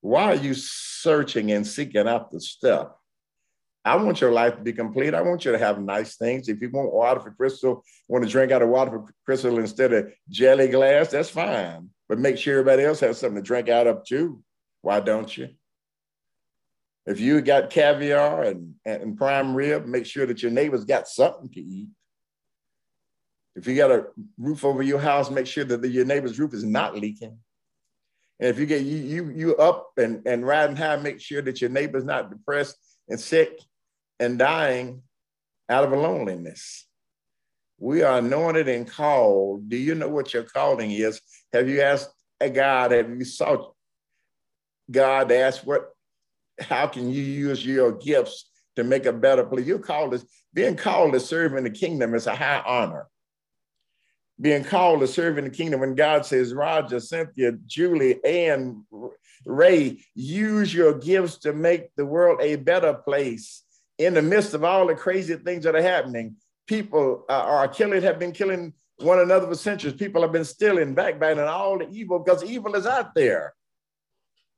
Why 0.00 0.24
are 0.24 0.36
you 0.36 0.54
searching 0.54 1.52
and 1.52 1.66
seeking 1.66 2.08
out 2.08 2.30
the 2.30 2.40
stuff? 2.40 2.88
I 3.84 3.96
want 3.96 4.20
your 4.20 4.30
life 4.30 4.56
to 4.56 4.62
be 4.62 4.72
complete. 4.72 5.12
I 5.12 5.22
want 5.22 5.44
you 5.44 5.52
to 5.52 5.58
have 5.58 5.80
nice 5.80 6.16
things. 6.16 6.48
If 6.48 6.62
you 6.62 6.70
want 6.70 6.92
Waterford 6.92 7.36
crystal, 7.36 7.84
want 8.06 8.24
to 8.24 8.30
drink 8.30 8.52
out 8.52 8.62
of 8.62 8.68
Waterford 8.68 9.12
crystal 9.24 9.58
instead 9.58 9.92
of 9.92 10.12
jelly 10.28 10.68
glass, 10.68 11.08
that's 11.08 11.30
fine. 11.30 11.90
But 12.08 12.20
make 12.20 12.38
sure 12.38 12.60
everybody 12.60 12.84
else 12.84 13.00
has 13.00 13.18
something 13.18 13.42
to 13.42 13.46
drink 13.46 13.68
out 13.68 13.88
of 13.88 14.04
too. 14.04 14.42
Why 14.82 15.00
don't 15.00 15.36
you? 15.36 15.48
If 17.06 17.18
you 17.18 17.40
got 17.40 17.70
caviar 17.70 18.44
and, 18.44 18.74
and 18.84 19.16
prime 19.16 19.56
rib, 19.56 19.86
make 19.86 20.06
sure 20.06 20.26
that 20.26 20.42
your 20.42 20.52
neighbors 20.52 20.84
got 20.84 21.08
something 21.08 21.48
to 21.50 21.60
eat. 21.60 21.88
If 23.56 23.66
you 23.66 23.76
got 23.76 23.90
a 23.90 24.06
roof 24.38 24.64
over 24.64 24.82
your 24.82 25.00
house, 25.00 25.28
make 25.28 25.46
sure 25.46 25.64
that 25.64 25.82
the, 25.82 25.88
your 25.88 26.04
neighbor's 26.04 26.38
roof 26.38 26.54
is 26.54 26.64
not 26.64 26.96
leaking. 26.96 27.36
And 28.38 28.48
if 28.48 28.58
you 28.58 28.66
get 28.66 28.82
you 28.82 28.96
you 28.96 29.30
you 29.30 29.56
up 29.56 29.90
and, 29.96 30.26
and 30.26 30.46
riding 30.46 30.76
high, 30.76 30.96
make 30.96 31.20
sure 31.20 31.42
that 31.42 31.60
your 31.60 31.70
neighbor's 31.70 32.04
not 32.04 32.30
depressed 32.30 32.76
and 33.08 33.18
sick 33.18 33.58
and 34.22 34.38
dying 34.38 35.02
out 35.68 35.84
of 35.84 35.92
loneliness. 35.92 36.86
We 37.78 38.02
are 38.02 38.18
anointed 38.18 38.68
and 38.68 38.88
called. 38.88 39.68
Do 39.68 39.76
you 39.76 39.96
know 39.96 40.08
what 40.08 40.32
your 40.32 40.44
calling 40.44 40.92
is? 40.92 41.20
Have 41.52 41.68
you 41.68 41.80
asked 41.80 42.10
God, 42.40 42.92
have 42.92 43.10
you 43.10 43.24
sought 43.24 43.74
God 44.90 45.32
asked, 45.32 45.64
what, 45.64 45.90
how 46.60 46.86
can 46.86 47.10
you 47.10 47.22
use 47.22 47.64
your 47.64 47.92
gifts 47.92 48.50
to 48.76 48.84
make 48.84 49.06
a 49.06 49.12
better 49.12 49.44
place? 49.44 49.66
You're 49.66 49.78
called 49.78 50.14
as 50.14 50.24
being 50.54 50.76
called 50.76 51.14
to 51.14 51.20
serve 51.20 51.54
in 51.54 51.64
the 51.64 51.70
kingdom 51.70 52.14
is 52.14 52.26
a 52.26 52.36
high 52.36 52.62
honor. 52.66 53.06
Being 54.40 54.64
called 54.64 55.00
to 55.00 55.06
serve 55.06 55.38
in 55.38 55.44
the 55.44 55.50
kingdom, 55.50 55.80
when 55.80 55.94
God 55.94 56.26
says, 56.26 56.52
Roger, 56.52 57.00
Cynthia, 57.00 57.52
Julie, 57.66 58.22
and 58.24 58.82
Ray, 59.46 60.04
use 60.14 60.74
your 60.74 60.98
gifts 60.98 61.38
to 61.38 61.52
make 61.52 61.94
the 61.96 62.06
world 62.06 62.40
a 62.42 62.56
better 62.56 62.94
place 62.94 63.61
in 64.04 64.14
the 64.14 64.22
midst 64.22 64.54
of 64.54 64.64
all 64.64 64.86
the 64.86 64.94
crazy 64.94 65.36
things 65.36 65.64
that 65.64 65.74
are 65.74 65.82
happening. 65.82 66.36
People 66.66 67.24
uh, 67.28 67.32
are 67.32 67.68
killing, 67.68 68.02
have 68.02 68.18
been 68.18 68.32
killing 68.32 68.72
one 68.98 69.18
another 69.18 69.46
for 69.46 69.54
centuries. 69.54 69.94
People 69.94 70.22
have 70.22 70.32
been 70.32 70.44
stealing, 70.44 70.94
backbiting, 70.94 71.44
all 71.44 71.78
the 71.78 71.88
evil 71.90 72.18
because 72.18 72.44
evil 72.44 72.74
is 72.74 72.86
out 72.86 73.14
there. 73.14 73.54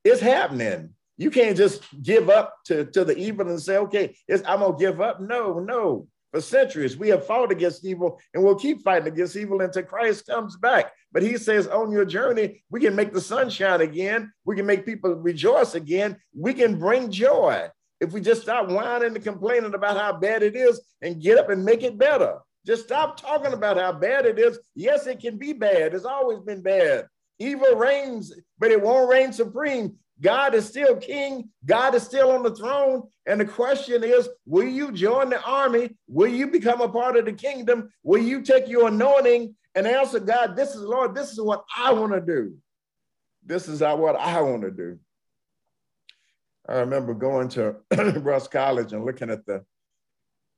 It's 0.05 0.21
happening. 0.21 0.91
You 1.17 1.31
can't 1.31 1.57
just 1.57 1.83
give 2.03 2.29
up 2.29 2.55
to, 2.67 2.85
to 2.87 3.05
the 3.05 3.17
evil 3.17 3.49
and 3.49 3.61
say, 3.61 3.79
okay, 3.79 4.17
I'm 4.31 4.61
going 4.61 4.73
to 4.73 4.79
give 4.79 5.01
up. 5.01 5.21
No, 5.21 5.61
no. 5.61 6.09
For 6.33 6.41
centuries, 6.41 6.97
we 6.97 7.11
have 7.11 7.25
fought 7.25 7.53
against 7.53 7.85
evil 7.85 8.21
and 8.35 8.43
we'll 8.43 8.57
keep 8.57 8.83
fighting 8.83 9.07
against 9.07 9.37
evil 9.37 9.61
until 9.61 9.85
Christ 9.85 10.27
comes 10.27 10.57
back. 10.57 10.93
But 11.13 11.23
he 11.23 11.39
says, 11.39 11.69
on 11.69 11.93
your 11.93 12.05
journey, 12.05 12.65
we 12.71 12.81
can 12.81 12.97
make 12.97 13.13
the 13.13 13.21
sun 13.21 13.49
shine 13.49 13.81
again. 13.81 14.33
We 14.45 14.57
can 14.57 14.67
make 14.67 14.85
people 14.85 15.15
rejoice 15.15 15.77
again. 15.77 16.17
We 16.37 16.53
can 16.53 16.77
bring 16.77 17.13
joy 17.13 17.69
if 18.01 18.13
we 18.13 18.21
just 18.21 18.43
stop 18.43 18.69
whining 18.69 19.15
and 19.15 19.25
complaining 19.25 19.75
about 19.75 19.97
how 19.97 20.19
bad 20.19 20.43
it 20.43 20.57
is 20.57 20.81
and 21.03 21.23
get 21.23 21.39
up 21.39 21.51
and 21.51 21.65
make 21.65 21.83
it 21.83 21.99
better. 21.99 22.39
Just 22.67 22.85
stop 22.85 23.21
talking 23.21 23.53
about 23.53 23.77
how 23.77 23.93
bad 23.93 24.25
it 24.25 24.39
is. 24.39 24.59
Yes, 24.75 25.07
it 25.07 25.21
can 25.21 25.37
be 25.39 25.53
bad. 25.53 25.95
It's 25.95 26.05
always 26.05 26.41
been 26.41 26.63
bad. 26.63 27.07
Evil 27.39 27.77
reigns, 27.77 28.33
but 28.59 28.71
it 28.71 28.81
won't 28.81 29.11
reign 29.11 29.33
supreme. 29.33 29.97
God 30.21 30.55
is 30.55 30.67
still 30.67 30.97
king. 30.97 31.51
God 31.67 31.95
is 31.95 32.05
still 32.05 32.31
on 32.31 32.43
the 32.43 32.55
throne. 32.55 33.03
And 33.27 33.41
the 33.41 33.45
question 33.45 34.05
is 34.05 34.29
will 34.47 34.69
you 34.69 34.93
join 34.93 35.31
the 35.31 35.43
army? 35.43 35.97
Will 36.09 36.29
you 36.29 36.47
become 36.47 36.81
a 36.81 36.89
part 36.89 37.17
of 37.17 37.25
the 37.25 37.33
kingdom? 37.33 37.91
Will 38.03 38.23
you 38.23 38.43
take 38.43 38.69
your 38.69 38.89
anointing 38.89 39.55
and 39.75 39.87
answer 39.87 40.21
God, 40.21 40.57
this 40.57 40.75
is 40.75 40.83
Lord, 40.83 41.15
this 41.15 41.33
is 41.33 41.41
what 41.41 41.65
I 41.77 41.93
want 41.93 42.13
to 42.13 42.21
do. 42.21 42.57
This 43.45 43.69
is 43.69 43.81
what 43.81 44.17
I 44.17 44.41
want 44.41 44.63
to 44.63 44.71
do. 44.71 44.99
I 46.69 46.81
remember 46.81 47.15
going 47.15 47.49
to 47.51 47.77
Rust 48.21 48.51
College 48.51 48.93
and 48.93 49.05
looking 49.05 49.31
at 49.31 49.45
the 49.47 49.65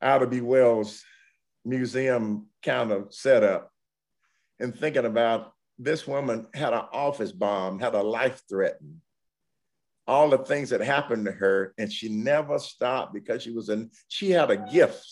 Ida 0.00 0.26
B. 0.26 0.40
Wells 0.40 1.02
museum 1.64 2.46
kind 2.62 2.92
of 2.92 3.12
setup 3.12 3.72
and 4.60 4.74
thinking 4.74 5.04
about 5.04 5.52
this 5.78 6.06
woman 6.06 6.46
had 6.54 6.72
an 6.72 6.84
office 6.92 7.32
bomb, 7.32 7.78
had 7.78 7.94
a 7.94 8.02
life 8.02 8.42
threatened, 8.48 8.98
all 10.06 10.30
the 10.30 10.38
things 10.38 10.70
that 10.70 10.80
happened 10.80 11.26
to 11.26 11.32
her, 11.32 11.74
and 11.76 11.92
she 11.92 12.08
never 12.08 12.58
stopped 12.58 13.12
because 13.12 13.42
she 13.42 13.50
was 13.50 13.68
in, 13.68 13.90
she 14.08 14.30
had 14.30 14.50
a 14.50 14.56
gift, 14.56 15.04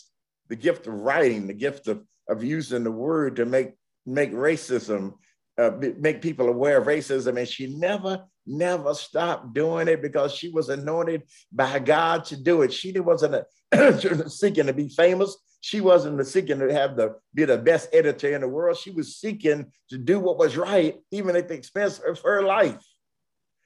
the 0.48 0.56
gift 0.56 0.86
of 0.86 0.94
writing, 0.94 1.46
the 1.46 1.54
gift 1.54 1.88
of, 1.88 2.02
of 2.28 2.42
using 2.44 2.84
the 2.84 2.90
word 2.90 3.36
to 3.36 3.44
make 3.44 3.74
make 4.06 4.32
racism, 4.32 5.14
uh, 5.58 5.70
make 5.98 6.22
people 6.22 6.48
aware 6.48 6.78
of 6.78 6.86
racism. 6.86 7.38
And 7.38 7.48
she 7.48 7.66
never, 7.66 8.24
never 8.46 8.94
stopped 8.94 9.54
doing 9.54 9.88
it 9.88 10.02
because 10.02 10.34
she 10.34 10.48
was 10.48 10.68
anointed 10.68 11.22
by 11.52 11.78
God 11.78 12.24
to 12.26 12.36
do 12.36 12.62
it. 12.62 12.72
She 12.72 12.98
wasn't 12.98 13.44
a, 13.72 14.28
seeking 14.28 14.66
to 14.66 14.72
be 14.72 14.88
famous. 14.88 15.36
She 15.60 15.80
wasn't 15.80 16.26
seeking 16.26 16.58
to 16.58 16.72
have 16.72 16.96
the 16.96 17.16
be 17.32 17.46
the 17.46 17.56
best 17.56 17.88
editor 17.92 18.34
in 18.34 18.42
the 18.42 18.48
world. 18.48 18.76
She 18.76 18.90
was 18.90 19.16
seeking 19.16 19.72
to 19.88 19.98
do 19.98 20.20
what 20.20 20.38
was 20.38 20.56
right, 20.56 20.96
even 21.10 21.36
at 21.36 21.48
the 21.48 21.54
expense 21.54 21.98
of 22.06 22.20
her 22.20 22.42
life. 22.42 22.76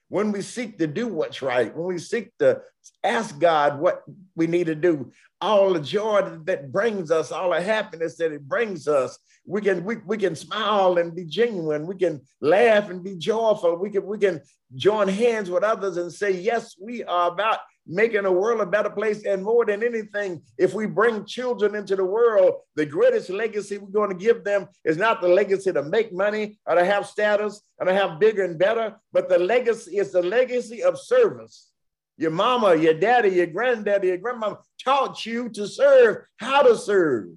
When 0.09 0.33
we 0.33 0.43
seek 0.43 0.79
to 0.79 0.87
do 0.87 1.09
what's 1.09 1.43
right, 1.43 1.75
when 1.75 1.87
we 1.87 1.99
seek 1.99 2.37
to 2.39 2.61
ask 3.05 3.39
God 3.39 3.79
what 3.79 4.03
we 4.35 4.47
need 4.47 4.67
to 4.67 4.75
do, 4.75 5.13
all 5.41 5.75
the 5.75 5.81
joy 5.81 6.39
that 6.45 6.73
brings 6.73 7.11
us, 7.11 7.31
all 7.31 7.51
the 7.51 7.61
happiness 7.61 8.17
that 8.17 8.33
it 8.33 8.49
brings 8.49 8.89
us, 8.89 9.19
we 9.47 9.61
can 9.61 9.85
we, 9.85 9.97
we 9.97 10.17
can 10.17 10.35
smile 10.35 10.99
and 10.99 11.15
be 11.15 11.25
genuine. 11.25 11.87
We 11.87 11.97
can 11.97 12.21
laugh 12.41 12.91
and 12.91 13.03
be 13.03 13.17
joyful. 13.17 13.77
We 13.77 13.91
can 13.91 14.07
we 14.07 14.19
can 14.19 14.43
join 14.75 15.09
hands 15.09 15.51
with 15.51 15.63
others 15.63 15.97
and 15.97 16.13
say 16.13 16.33
yes 16.33 16.77
we 16.81 17.03
are 17.05 17.33
about 17.33 17.61
making 17.89 18.23
the 18.23 18.31
world 18.33 18.61
a 18.61 18.67
better 18.67 18.91
place 18.91 19.25
and 19.25 19.43
more 19.43 19.65
than 19.65 19.83
anything. 19.83 20.43
If 20.59 20.75
we 20.75 20.87
bring 20.87 21.25
children 21.25 21.75
into 21.75 21.97
the 21.97 22.05
world 22.05 22.53
the 22.77 22.87
greatest 22.87 23.31
legacy 23.31 23.79
we're 23.79 23.89
going 23.89 24.11
to 24.11 24.25
give 24.25 24.45
them 24.45 24.69
is 24.85 24.97
not 24.97 25.21
the 25.21 25.29
legacy 25.29 25.73
to 25.73 25.83
make 25.83 26.13
money 26.13 26.59
or 26.67 26.75
to 26.77 26.85
have 26.85 27.07
status 27.07 27.63
or 27.79 27.87
to 27.87 27.95
have 27.95 28.21
bigger 28.21 28.45
and 28.45 28.59
better 28.59 28.95
but 29.13 29.29
the 29.29 29.39
legacy 29.39 29.97
is 29.97 30.13
the 30.13 30.23
legacy 30.23 30.83
of 30.83 31.01
service. 31.01 31.71
Your 32.19 32.31
mama 32.31 32.77
your 32.77 32.95
daddy 32.95 33.31
your 33.31 33.47
granddaddy 33.47 34.09
your 34.09 34.19
grandmama 34.19 34.59
taught 34.85 35.25
you 35.25 35.49
to 35.51 35.67
serve 35.67 36.25
how 36.37 36.63
to 36.63 36.77
serve. 36.77 37.29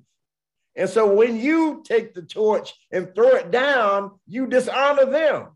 And 0.75 0.89
so 0.89 1.13
when 1.13 1.38
you 1.38 1.84
take 1.86 2.13
the 2.13 2.22
torch 2.22 2.74
and 2.91 3.13
throw 3.13 3.36
it 3.36 3.51
down, 3.51 4.12
you 4.27 4.48
dishonor 4.48 5.05
them. 5.05 5.48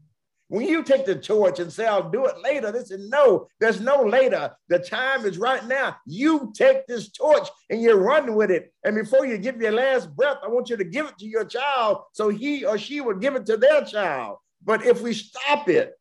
When 0.48 0.68
you 0.68 0.84
take 0.84 1.06
the 1.06 1.16
torch 1.16 1.60
and 1.60 1.74
say, 1.74 1.88
I'll 1.88 2.10
do 2.10 2.26
it 2.28 2.40
later, 2.40 2.72
they 2.72 2.84
say, 2.84 2.98
no, 3.00 3.48
there's 3.60 3.82
no 3.82 4.04
later. 4.04 4.52
The 4.70 4.78
time 4.78 5.26
is 5.26 5.40
right 5.40 5.66
now. 5.66 5.96
You 6.06 6.54
take 6.56 6.86
this 6.86 7.10
torch 7.12 7.48
and 7.70 7.82
you 7.82 7.94
run 7.94 8.36
with 8.36 8.52
it. 8.52 8.72
And 8.84 8.96
before 8.96 9.26
you 9.26 9.40
give 9.40 9.60
your 9.60 9.72
last 9.72 10.16
breath, 10.16 10.38
I 10.44 10.48
want 10.48 10.70
you 10.70 10.78
to 10.78 10.84
give 10.84 11.08
it 11.08 11.18
to 11.18 11.26
your 11.26 11.46
child 11.46 12.04
so 12.12 12.30
he 12.30 12.64
or 12.64 12.78
she 12.78 13.02
will 13.02 13.16
give 13.16 13.36
it 13.36 13.48
to 13.48 13.58
their 13.58 13.84
child. 13.84 14.38
But 14.64 14.86
if 14.86 15.02
we 15.02 15.14
stop 15.14 15.68
it, 15.68 15.94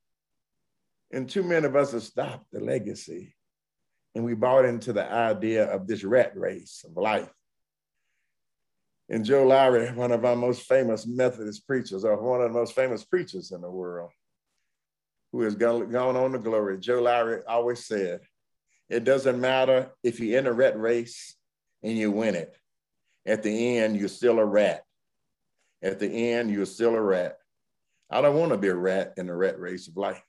and 1.11 1.29
too 1.29 1.43
many 1.43 1.65
of 1.65 1.77
us 1.77 1.93
have 1.93 2.03
stopped 2.03 2.47
the 2.53 2.61
legacy, 2.61 3.35
and 4.15 4.25
we 4.25 4.35
bought 4.35 4.67
into 4.67 4.93
the 4.93 5.11
idea 5.11 5.65
of 5.65 5.87
this 5.87 6.05
rat 6.05 6.37
race 6.37 6.85
of 6.87 6.97
life 6.97 7.33
and 9.09 9.25
Joe 9.25 9.47
Lowery, 9.47 9.93
one 9.93 10.13
of 10.13 10.25
our 10.25 10.37
most 10.37 10.63
famous 10.63 11.07
Methodist 11.07 11.67
preachers, 11.67 12.05
or 12.05 12.17
one 12.21 12.41
of 12.41 12.53
the 12.53 12.59
most 12.59 12.75
famous 12.75 13.05
preachers 13.05 13.53
in 13.53 13.61
the 13.61 13.71
world, 13.71 14.11
who 15.35 15.43
has 15.43 15.57
gone, 15.57 15.95
on 15.97 16.31
to 16.31 16.39
glory, 16.39 16.79
Joe 16.79 17.03
Lowery 17.03 17.43
always 17.49 17.85
said, 17.85 18.21
it 18.89 19.03
doesn't 19.03 19.41
matter 19.41 19.91
if 20.05 20.21
you're 20.21 20.39
in 20.39 20.47
a 20.47 20.53
rat 20.53 20.79
race 20.79 21.35
and 21.83 21.99
you 21.99 22.13
win 22.13 22.37
it. 22.37 22.57
At 23.27 23.43
the 23.43 23.79
end, 23.79 23.97
you're 23.97 24.07
still 24.09 24.39
a 24.39 24.45
rat. 24.45 24.85
At 25.83 25.99
the 25.99 26.31
end, 26.31 26.53
you're 26.53 26.67
still 26.67 26.95
a 26.95 27.01
rat. 27.01 27.39
I 28.09 28.21
don't 28.21 28.37
want 28.37 28.53
to 28.53 28.59
be 28.59 28.69
a 28.69 28.77
rat 28.77 29.15
in 29.17 29.27
the 29.27 29.35
rat 29.35 29.59
race 29.59 29.89
of 29.89 29.97
life. 29.97 30.23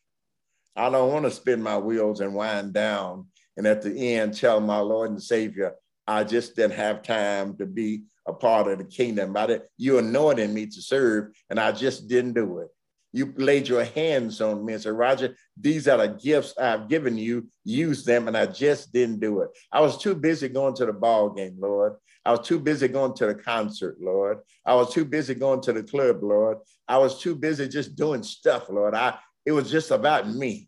I 0.76 0.90
don't 0.90 1.14
want 1.14 1.26
to 1.26 1.32
spin 1.32 1.62
my 1.62 1.78
wheels 1.78 2.20
and 2.20 2.34
wind 2.34 2.74
down 2.74 3.28
and 3.58 3.68
at 3.68 3.84
the 3.84 4.16
end 4.16 4.34
tell 4.34 4.60
my 4.60 4.80
Lord 4.80 5.12
and 5.12 5.22
Savior, 5.22 5.76
I 6.08 6.24
just 6.24 6.56
didn't 6.56 6.78
have 6.78 7.04
time 7.04 7.58
to 7.58 7.68
be 7.68 8.06
a 8.28 8.34
part 8.34 8.68
of 8.68 8.80
the 8.80 8.86
kingdom. 8.86 9.34
By 9.34 9.46
it, 9.46 9.70
you 9.78 10.00
anointed 10.00 10.50
me 10.50 10.66
to 10.66 10.82
serve, 10.82 11.36
and 11.52 11.60
I 11.60 11.72
just 11.74 12.08
didn't 12.08 12.34
do 12.34 12.60
it. 12.60 12.70
You 13.16 13.34
laid 13.38 13.70
your 13.70 13.86
hands 13.86 14.42
on 14.42 14.66
me 14.66 14.74
and 14.74 14.82
said, 14.82 14.92
Roger, 14.92 15.38
these 15.56 15.88
are 15.88 15.98
the 16.00 16.10
gifts 16.10 16.54
I've 16.58 16.90
given 16.90 17.18
you. 17.18 17.48
Use 17.64 18.04
them, 18.04 18.28
and 18.28 18.36
I 18.36 18.46
just 18.46 18.92
didn't 18.92 19.22
do 19.22 19.40
it. 19.40 19.52
I 19.72 19.80
was 19.80 19.98
too 19.98 20.16
busy 20.16 20.50
going 20.50 20.76
to 20.76 20.86
the 20.86 20.92
ball 20.92 21.30
game, 21.30 21.56
Lord. 21.58 21.94
I 22.26 22.32
was 22.32 22.46
too 22.46 22.60
busy 22.60 22.90
going 22.90 23.14
to 23.14 23.28
the 23.28 23.36
concert, 23.36 24.02
Lord. 24.02 24.40
I 24.66 24.76
was 24.76 24.94
too 24.94 25.06
busy 25.06 25.34
going 25.34 25.62
to 25.62 25.72
the 25.72 25.84
club, 25.84 26.24
Lord. 26.24 26.58
I 26.90 26.98
was 26.98 27.22
too 27.22 27.38
busy 27.38 27.70
just 27.70 27.96
doing 27.96 28.22
stuff, 28.22 28.68
Lord. 28.68 28.94
I 28.94 29.18
it 29.46 29.54
was 29.54 29.72
just 29.72 29.92
about 29.92 30.28
me. 30.28 30.68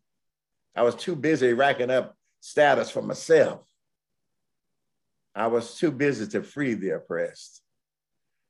I 0.74 0.84
was 0.84 0.96
too 0.96 1.18
busy 1.18 1.51
racking 1.51 1.92
up 1.92 2.16
status 2.39 2.89
for 2.89 3.01
myself. 3.01 3.68
I 5.36 5.48
was 5.48 5.75
too 5.75 5.92
busy 5.92 6.27
to 6.27 6.44
free 6.44 6.75
the 6.75 6.92
oppressed. 6.92 7.62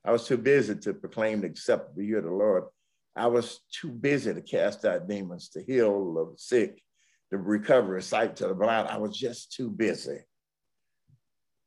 I 0.06 0.12
was 0.12 0.28
too 0.28 0.38
busy 0.38 0.76
to 0.76 0.94
proclaim 0.94 1.42
the 1.42 1.48
acceptable 1.48 2.04
year 2.04 2.20
of 2.20 2.26
the 2.26 2.32
Lord. 2.32 2.66
I 3.18 3.28
was 3.28 3.62
too 3.72 3.90
busy 3.90 4.34
to 4.34 4.42
cast 4.42 4.86
out 4.86 5.08
demons, 5.08 5.50
to 5.50 5.64
heal 5.64 6.14
the 6.14 6.38
sick, 6.38 6.82
to 7.32 7.38
recover 7.38 8.00
sight 8.02 8.36
to 8.38 8.48
the 8.48 8.54
blind. 8.54 8.88
I 8.88 8.98
was 8.98 9.18
just 9.18 9.52
too 9.52 9.70
busy. 9.70 10.20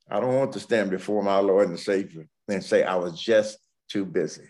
I 0.09 0.21
don't 0.21 0.37
want 0.37 0.53
to 0.53 0.61
stand 0.61 0.91
before 0.91 1.23
my 1.23 1.39
Lord 1.39 1.69
and 1.69 1.79
Savior 1.79 2.27
and 2.49 2.65
say 2.65 2.83
I 2.83 2.97
was 2.97 3.21
just 3.21 3.59
too 3.89 4.05
busy. 4.05 4.49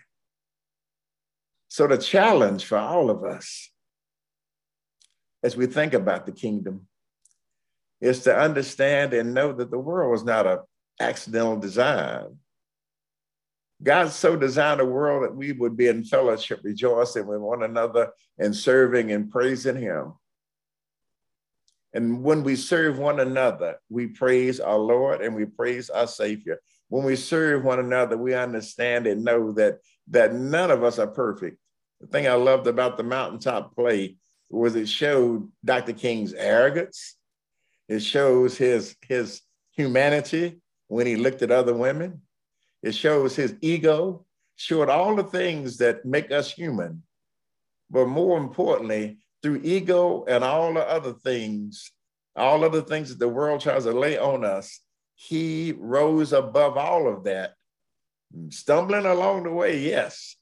So, 1.67 1.87
the 1.87 1.97
challenge 1.97 2.65
for 2.65 2.77
all 2.77 3.09
of 3.09 3.23
us 3.23 3.71
as 5.43 5.55
we 5.55 5.67
think 5.67 5.93
about 5.93 6.25
the 6.25 6.31
kingdom 6.31 6.87
is 7.99 8.23
to 8.23 8.35
understand 8.35 9.13
and 9.13 9.33
know 9.33 9.53
that 9.53 9.71
the 9.71 9.79
world 9.79 10.11
was 10.11 10.23
not 10.23 10.47
an 10.47 10.59
accidental 10.99 11.57
design. 11.57 12.37
God 13.83 14.11
so 14.11 14.35
designed 14.35 14.79
the 14.79 14.85
world 14.85 15.23
that 15.23 15.35
we 15.35 15.53
would 15.53 15.75
be 15.75 15.87
in 15.87 16.03
fellowship, 16.03 16.61
rejoicing 16.63 17.25
with 17.25 17.39
one 17.39 17.63
another 17.63 18.11
and 18.37 18.55
serving 18.55 19.11
and 19.11 19.31
praising 19.31 19.77
Him. 19.77 20.13
And 21.93 22.23
when 22.23 22.43
we 22.43 22.55
serve 22.55 22.99
one 22.99 23.19
another, 23.19 23.77
we 23.89 24.07
praise 24.07 24.59
our 24.59 24.77
Lord 24.77 25.21
and 25.21 25.35
we 25.35 25.45
praise 25.45 25.89
our 25.89 26.07
Savior. 26.07 26.59
When 26.89 27.03
we 27.03 27.15
serve 27.15 27.63
one 27.63 27.79
another, 27.79 28.17
we 28.17 28.33
understand 28.33 29.07
and 29.07 29.23
know 29.23 29.51
that, 29.53 29.79
that 30.09 30.33
none 30.33 30.71
of 30.71 30.83
us 30.83 30.99
are 30.99 31.07
perfect. 31.07 31.57
The 31.99 32.07
thing 32.07 32.27
I 32.27 32.33
loved 32.33 32.67
about 32.67 32.97
the 32.97 33.03
mountaintop 33.03 33.75
play 33.75 34.17
was 34.49 34.75
it 34.75 34.87
showed 34.89 35.49
Dr. 35.63 35.93
King's 35.93 36.33
arrogance, 36.33 37.15
it 37.87 38.01
shows 38.01 38.57
his, 38.57 38.95
his 39.01 39.41
humanity 39.71 40.61
when 40.87 41.07
he 41.07 41.15
looked 41.15 41.41
at 41.41 41.51
other 41.51 41.73
women. 41.73 42.21
It 42.83 42.95
shows 42.95 43.35
his 43.35 43.55
ego, 43.61 44.25
showed 44.55 44.89
all 44.89 45.15
the 45.15 45.23
things 45.23 45.77
that 45.77 46.05
make 46.05 46.31
us 46.31 46.51
human. 46.51 47.03
But 47.89 48.07
more 48.07 48.37
importantly, 48.37 49.19
through 49.41 49.61
ego 49.63 50.25
and 50.27 50.43
all 50.43 50.73
the 50.73 50.87
other 50.87 51.13
things, 51.13 51.91
all 52.35 52.63
of 52.63 52.71
the 52.71 52.81
things 52.81 53.09
that 53.09 53.19
the 53.19 53.27
world 53.27 53.61
tries 53.61 53.83
to 53.83 53.91
lay 53.91 54.17
on 54.17 54.45
us, 54.45 54.79
he 55.15 55.73
rose 55.77 56.33
above 56.33 56.77
all 56.77 57.07
of 57.07 57.25
that, 57.25 57.53
stumbling 58.49 59.05
along 59.05 59.43
the 59.43 59.51
way, 59.51 59.77
yes, 59.77 60.35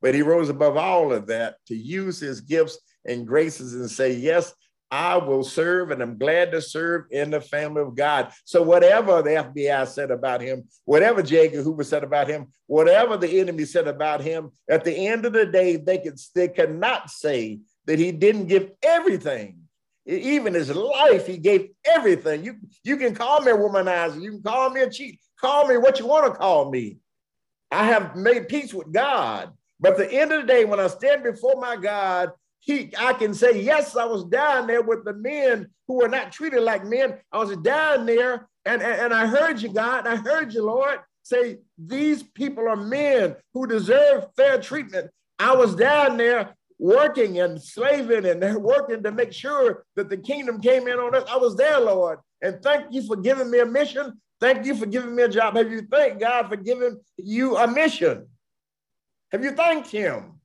but 0.00 0.14
he 0.14 0.22
rose 0.22 0.48
above 0.48 0.76
all 0.76 1.12
of 1.12 1.26
that 1.26 1.56
to 1.66 1.76
use 1.76 2.18
his 2.18 2.40
gifts 2.40 2.78
and 3.04 3.26
graces 3.26 3.74
and 3.74 3.90
say, 3.90 4.12
Yes, 4.12 4.54
I 4.90 5.16
will 5.18 5.44
serve 5.44 5.90
and 5.90 6.02
I'm 6.02 6.18
glad 6.18 6.50
to 6.50 6.60
serve 6.60 7.04
in 7.10 7.30
the 7.30 7.40
family 7.40 7.82
of 7.82 7.94
God. 7.94 8.32
So, 8.44 8.62
whatever 8.62 9.22
the 9.22 9.30
FBI 9.30 9.86
said 9.86 10.10
about 10.10 10.40
him, 10.40 10.64
whatever 10.84 11.22
J. 11.22 11.48
Hoover 11.48 11.84
said 11.84 12.02
about 12.02 12.28
him, 12.28 12.48
whatever 12.66 13.16
the 13.16 13.40
enemy 13.40 13.64
said 13.64 13.86
about 13.86 14.20
him, 14.20 14.50
at 14.68 14.84
the 14.84 15.06
end 15.06 15.24
of 15.24 15.32
the 15.32 15.46
day, 15.46 15.76
they 15.76 15.98
could 15.98 16.18
they 16.34 16.48
cannot 16.48 17.10
say 17.10 17.60
that 17.86 17.98
he 17.98 18.10
didn't 18.10 18.46
give 18.46 18.70
everything. 18.82 19.58
Even 20.06 20.54
his 20.54 20.74
life, 20.74 21.26
he 21.26 21.36
gave 21.36 21.68
everything. 21.84 22.42
You, 22.42 22.56
you 22.82 22.96
can 22.96 23.14
call 23.14 23.42
me 23.42 23.52
a 23.52 23.56
womanizer, 23.56 24.20
you 24.20 24.32
can 24.32 24.42
call 24.42 24.70
me 24.70 24.80
a 24.80 24.90
cheat, 24.90 25.20
call 25.40 25.68
me 25.68 25.76
what 25.76 26.00
you 26.00 26.06
want 26.06 26.32
to 26.32 26.38
call 26.38 26.70
me. 26.70 26.98
I 27.70 27.84
have 27.86 28.16
made 28.16 28.48
peace 28.48 28.74
with 28.74 28.92
God. 28.92 29.52
But 29.78 29.92
at 29.92 29.98
the 29.98 30.12
end 30.12 30.32
of 30.32 30.42
the 30.42 30.46
day, 30.46 30.64
when 30.64 30.80
I 30.80 30.88
stand 30.88 31.22
before 31.22 31.60
my 31.60 31.76
God, 31.76 32.30
he, 32.60 32.92
I 32.98 33.14
can 33.14 33.34
say, 33.34 33.62
yes, 33.62 33.96
I 33.96 34.04
was 34.04 34.24
down 34.24 34.66
there 34.66 34.82
with 34.82 35.04
the 35.04 35.14
men 35.14 35.68
who 35.88 35.96
were 35.96 36.08
not 36.08 36.30
treated 36.30 36.62
like 36.62 36.84
men. 36.84 37.18
I 37.32 37.38
was 37.38 37.56
down 37.56 38.06
there 38.06 38.48
and, 38.64 38.82
and, 38.82 39.00
and 39.00 39.14
I 39.14 39.26
heard 39.26 39.60
you, 39.60 39.72
God. 39.72 40.06
I 40.06 40.16
heard 40.16 40.52
you, 40.52 40.64
Lord, 40.64 41.00
say, 41.22 41.58
these 41.78 42.22
people 42.22 42.68
are 42.68 42.76
men 42.76 43.36
who 43.54 43.66
deserve 43.66 44.26
fair 44.36 44.60
treatment. 44.60 45.10
I 45.38 45.56
was 45.56 45.74
down 45.74 46.18
there 46.18 46.54
working 46.78 47.40
and 47.40 47.60
slaving 47.60 48.26
and 48.26 48.42
working 48.62 49.02
to 49.02 49.10
make 49.10 49.32
sure 49.32 49.84
that 49.96 50.10
the 50.10 50.18
kingdom 50.18 50.60
came 50.60 50.86
in 50.86 50.98
on 50.98 51.14
us. 51.14 51.24
I 51.28 51.38
was 51.38 51.56
there, 51.56 51.80
Lord. 51.80 52.18
And 52.42 52.62
thank 52.62 52.92
you 52.92 53.06
for 53.06 53.16
giving 53.16 53.50
me 53.50 53.60
a 53.60 53.66
mission. 53.66 54.20
Thank 54.40 54.66
you 54.66 54.74
for 54.74 54.86
giving 54.86 55.14
me 55.14 55.22
a 55.22 55.28
job. 55.28 55.56
Have 55.56 55.70
you 55.70 55.82
thanked 55.82 56.20
God 56.20 56.48
for 56.48 56.56
giving 56.56 56.98
you 57.16 57.56
a 57.56 57.66
mission? 57.66 58.26
Have 59.32 59.44
you 59.44 59.52
thanked 59.52 59.90
Him? 59.90 60.39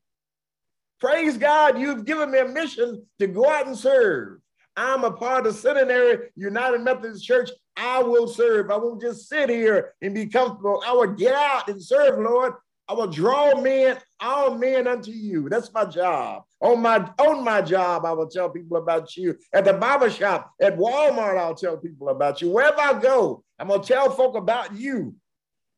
Praise 1.00 1.38
God, 1.38 1.78
you've 1.80 2.06
given 2.06 2.32
me 2.32 2.40
a 2.40 2.48
mission 2.48 3.06
to 3.20 3.28
go 3.28 3.50
out 3.50 3.68
and 3.68 3.78
serve. 3.78 4.40
I'm 4.78 5.04
a 5.04 5.12
part 5.12 5.46
of 5.46 5.56
Centenary 5.56 6.30
United 6.36 6.82
Methodist 6.82 7.26
Church. 7.26 7.50
I 7.78 8.02
will 8.02 8.28
serve. 8.28 8.72
I 8.72 8.78
won't 8.78 9.02
just 9.02 9.28
sit 9.28 9.50
here 9.50 9.94
and 10.02 10.14
be 10.14 10.28
comfortable. 10.28 10.82
I 10.86 10.94
will 10.94 11.14
get 11.14 11.36
out 11.36 11.68
and 11.68 11.82
serve, 11.82 12.20
Lord. 12.20 12.54
I 12.88 12.94
will 12.94 13.08
draw 13.08 13.60
men, 13.60 13.98
all 14.20 14.56
men 14.56 14.88
unto 14.88 15.12
you. 15.12 15.50
That's 15.50 15.74
my 15.74 15.86
job. 15.86 16.44
On 16.62 16.82
my 16.82 17.10
on 17.20 17.44
my 17.44 17.62
job, 17.62 18.06
I 18.06 18.12
will 18.12 18.30
tell 18.30 18.50
people 18.50 18.78
about 18.78 19.18
you. 19.18 19.36
At 19.54 19.66
the 19.66 19.74
barber 19.74 20.10
shop, 20.10 20.52
at 20.62 20.78
Walmart, 20.78 21.38
I'll 21.38 21.56
tell 21.56 21.78
people 21.78 22.10
about 22.10 22.42
you. 22.42 22.52
Wherever 22.52 22.80
I 22.80 23.00
go, 23.00 23.44
I'm 23.60 23.70
gonna 23.70 23.84
tell 23.84 24.12
folk 24.12 24.36
about 24.36 24.76
you 24.76 25.16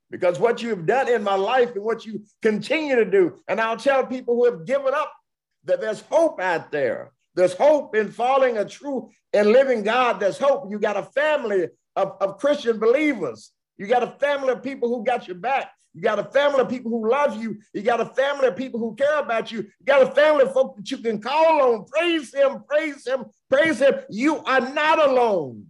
because 0.10 0.40
what 0.40 0.62
you 0.62 0.70
have 0.70 0.86
done 0.86 1.10
in 1.10 1.24
my 1.24 1.36
life 1.36 1.76
and 1.76 1.84
what 1.84 2.06
you 2.06 2.24
continue 2.42 2.96
to 2.96 3.06
do. 3.06 3.38
And 3.48 3.60
I'll 3.60 3.78
tell 3.78 4.06
people 4.06 4.36
who 4.36 4.46
have 4.46 4.66
given 4.66 4.94
up 4.94 5.12
that 5.66 5.82
there's 5.82 6.02
hope 6.02 6.40
out 6.40 6.72
there. 6.72 7.12
There's 7.36 7.54
hope 7.54 7.96
in 7.96 8.12
following 8.12 8.58
a 8.58 8.66
true 8.66 9.10
and 9.34 9.50
living 9.50 9.84
God. 9.84 10.20
There's 10.20 10.38
hope. 10.38 10.72
You 10.72 10.80
got 10.80 10.98
a 10.98 11.04
family 11.04 11.68
of, 11.96 12.14
of 12.20 12.40
Christian 12.40 12.80
believers. 12.80 13.52
You 13.78 13.86
got 13.86 14.04
a 14.04 14.16
family 14.20 14.50
of 14.50 14.64
people 14.64 14.90
who 14.90 15.04
got 15.04 15.28
your 15.28 15.38
back. 15.38 15.72
You 15.94 16.02
got 16.02 16.20
a 16.20 16.24
family 16.26 16.62
of 16.62 16.70
people 16.70 16.92
who 16.92 17.10
love 17.10 17.42
you. 17.42 17.58
You 17.74 17.82
got 17.82 18.00
a 18.00 18.06
family 18.06 18.48
of 18.48 18.56
people 18.56 18.80
who 18.80 18.96
care 18.96 19.20
about 19.20 19.52
you. 19.52 19.60
You 19.60 19.86
got 19.86 20.04
a 20.04 20.12
family 20.12 20.44
of 20.44 20.54
folks 20.54 20.78
that 20.78 20.92
you 20.92 20.98
can 21.00 21.22
call 21.22 21.74
on. 21.74 21.86
Praise 21.86 22.34
him, 22.34 22.64
praise 22.68 23.06
him, 23.06 23.26
praise 23.50 23.80
him. 23.80 23.96
You 24.10 24.38
are 24.44 24.62
not 24.62 25.08
alone 25.08 25.66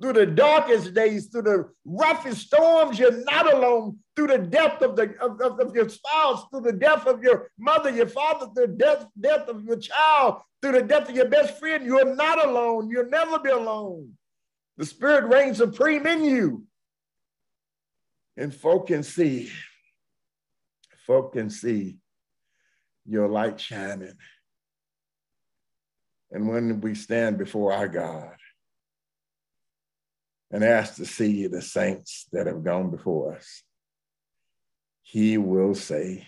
through 0.00 0.12
the 0.12 0.26
darkest 0.26 0.94
days, 0.94 1.26
through 1.26 1.42
the 1.42 1.68
roughest 1.84 2.46
storms, 2.46 2.98
you're 2.98 3.24
not 3.24 3.52
alone. 3.52 3.98
Through 4.14 4.28
the 4.28 4.38
death 4.38 4.80
of, 4.82 4.96
the, 4.96 5.14
of, 5.20 5.40
of, 5.40 5.60
of, 5.60 5.74
your 5.74 5.88
spouse, 5.88 6.44
through 6.50 6.62
the 6.62 6.72
death 6.72 7.06
of 7.06 7.22
your 7.22 7.50
mother, 7.58 7.90
your 7.90 8.08
father, 8.08 8.46
through 8.54 8.68
the 8.68 8.72
death, 8.72 9.06
death 9.20 9.48
of 9.48 9.64
your 9.64 9.76
child, 9.76 10.40
through 10.60 10.72
the 10.72 10.82
death 10.82 11.08
of 11.08 11.16
your 11.16 11.28
best 11.28 11.58
friend, 11.58 11.84
you're 11.84 12.14
not 12.14 12.44
alone. 12.44 12.90
You'll 12.90 13.10
never 13.10 13.38
be 13.38 13.50
alone. 13.50 14.12
The 14.76 14.86
Spirit 14.86 15.24
reigns 15.24 15.58
supreme 15.58 16.06
in 16.06 16.24
you. 16.24 16.64
And 18.36 18.54
folk 18.54 18.88
can 18.88 19.02
see, 19.02 19.50
folk 21.06 21.32
can 21.32 21.50
see 21.50 21.98
your 23.04 23.28
light 23.28 23.60
shining. 23.60 24.14
And 26.30 26.48
when 26.48 26.80
we 26.80 26.94
stand 26.94 27.38
before 27.38 27.72
our 27.72 27.88
God, 27.88 28.36
and 30.50 30.64
ask 30.64 30.96
to 30.96 31.04
see 31.04 31.46
the 31.46 31.62
saints 31.62 32.26
that 32.32 32.46
have 32.46 32.64
gone 32.64 32.90
before 32.90 33.36
us, 33.36 33.62
he 35.02 35.38
will 35.38 35.74
say, 35.74 36.26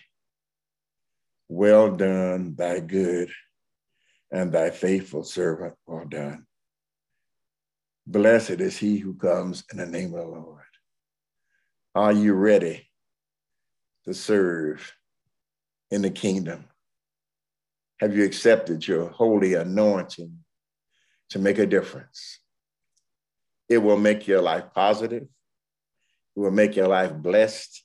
Well 1.48 1.96
done, 1.96 2.54
thy 2.56 2.80
good 2.80 3.30
and 4.30 4.52
thy 4.52 4.70
faithful 4.70 5.24
servant, 5.24 5.74
well 5.86 6.04
done. 6.06 6.46
Blessed 8.06 8.60
is 8.60 8.76
he 8.76 8.98
who 8.98 9.14
comes 9.14 9.64
in 9.70 9.78
the 9.78 9.86
name 9.86 10.14
of 10.14 10.20
the 10.20 10.26
Lord. 10.26 10.64
Are 11.94 12.12
you 12.12 12.34
ready 12.34 12.88
to 14.04 14.14
serve 14.14 14.92
in 15.90 16.02
the 16.02 16.10
kingdom? 16.10 16.64
Have 18.00 18.16
you 18.16 18.24
accepted 18.24 18.86
your 18.86 19.10
holy 19.10 19.54
anointing 19.54 20.38
to 21.30 21.38
make 21.38 21.58
a 21.58 21.66
difference? 21.66 22.39
It 23.70 23.78
will 23.78 23.96
make 23.96 24.26
your 24.26 24.42
life 24.42 24.64
positive. 24.74 25.22
It 25.22 26.40
will 26.40 26.50
make 26.50 26.74
your 26.74 26.88
life 26.88 27.14
blessed. 27.14 27.84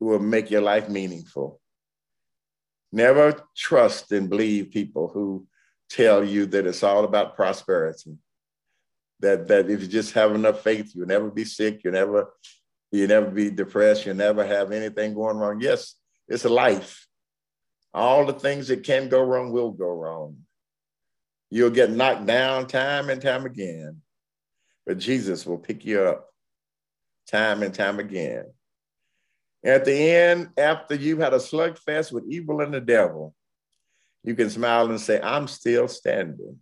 It 0.00 0.04
will 0.04 0.20
make 0.20 0.48
your 0.48 0.60
life 0.60 0.88
meaningful. 0.88 1.60
Never 2.92 3.42
trust 3.56 4.12
and 4.12 4.30
believe 4.30 4.70
people 4.70 5.08
who 5.08 5.44
tell 5.90 6.24
you 6.24 6.46
that 6.46 6.66
it's 6.66 6.84
all 6.84 7.04
about 7.04 7.34
prosperity. 7.34 8.16
That, 9.18 9.48
that 9.48 9.68
if 9.68 9.80
you 9.80 9.88
just 9.88 10.12
have 10.14 10.34
enough 10.34 10.62
faith, 10.62 10.92
you'll 10.94 11.08
never 11.08 11.30
be 11.30 11.44
sick, 11.44 11.80
you'll 11.82 11.94
never, 11.94 12.32
you'll 12.92 13.08
never 13.08 13.30
be 13.30 13.50
depressed, 13.50 14.06
you'll 14.06 14.14
never 14.14 14.46
have 14.46 14.70
anything 14.70 15.14
going 15.14 15.36
wrong. 15.36 15.60
Yes, 15.60 15.96
it's 16.28 16.44
a 16.44 16.48
life. 16.48 17.08
All 17.92 18.24
the 18.24 18.34
things 18.34 18.68
that 18.68 18.84
can 18.84 19.08
go 19.08 19.22
wrong 19.22 19.50
will 19.50 19.72
go 19.72 19.88
wrong. 19.88 20.36
You'll 21.50 21.70
get 21.70 21.90
knocked 21.90 22.26
down 22.26 22.68
time 22.68 23.10
and 23.10 23.20
time 23.20 23.46
again. 23.46 24.02
But 24.86 24.98
Jesus 24.98 25.44
will 25.44 25.58
pick 25.58 25.84
you 25.84 26.00
up 26.02 26.28
time 27.26 27.62
and 27.62 27.74
time 27.74 27.98
again. 27.98 28.44
At 29.64 29.84
the 29.84 29.92
end, 29.94 30.50
after 30.56 30.94
you've 30.94 31.18
had 31.18 31.34
a 31.34 31.38
slugfest 31.38 32.12
with 32.12 32.24
evil 32.28 32.60
and 32.60 32.72
the 32.72 32.80
devil, 32.80 33.34
you 34.22 34.34
can 34.36 34.48
smile 34.48 34.88
and 34.88 35.00
say, 35.00 35.20
I'm 35.20 35.48
still 35.48 35.88
standing. 35.88 36.58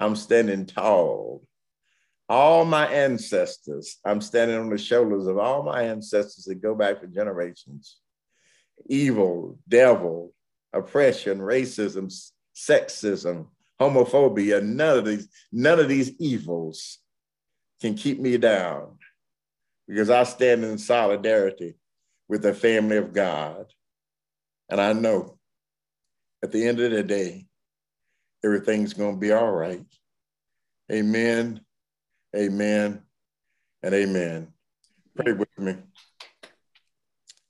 I'm 0.00 0.16
standing 0.16 0.64
tall. 0.64 1.42
All 2.28 2.64
my 2.64 2.86
ancestors, 2.86 3.98
I'm 4.04 4.20
standing 4.20 4.58
on 4.58 4.70
the 4.70 4.78
shoulders 4.78 5.26
of 5.26 5.38
all 5.38 5.62
my 5.62 5.84
ancestors 5.84 6.44
that 6.44 6.62
go 6.62 6.74
back 6.74 7.00
for 7.00 7.06
generations. 7.06 7.98
Evil, 8.86 9.58
devil, 9.68 10.32
oppression, 10.72 11.38
racism, 11.38 12.12
sexism, 12.54 13.46
homophobia, 13.80 14.62
none 14.62 14.98
of 14.98 15.04
these, 15.04 15.28
none 15.52 15.78
of 15.78 15.88
these 15.88 16.12
evils 16.18 16.98
can 17.80 17.94
keep 17.94 18.18
me 18.18 18.36
down 18.36 18.98
because 19.86 20.10
I 20.10 20.24
stand 20.24 20.64
in 20.64 20.78
solidarity 20.78 21.74
with 22.28 22.42
the 22.42 22.54
family 22.54 22.96
of 22.96 23.12
God. 23.12 23.66
And 24.68 24.80
I 24.80 24.92
know 24.92 25.38
at 26.42 26.52
the 26.52 26.66
end 26.66 26.80
of 26.80 26.90
the 26.90 27.02
day, 27.02 27.46
everything's 28.44 28.94
going 28.94 29.14
to 29.14 29.20
be 29.20 29.32
all 29.32 29.50
right. 29.50 29.84
Amen, 30.90 31.60
amen, 32.34 33.02
and 33.82 33.94
amen. 33.94 34.48
Pray 35.16 35.32
with 35.32 35.58
me. 35.58 35.76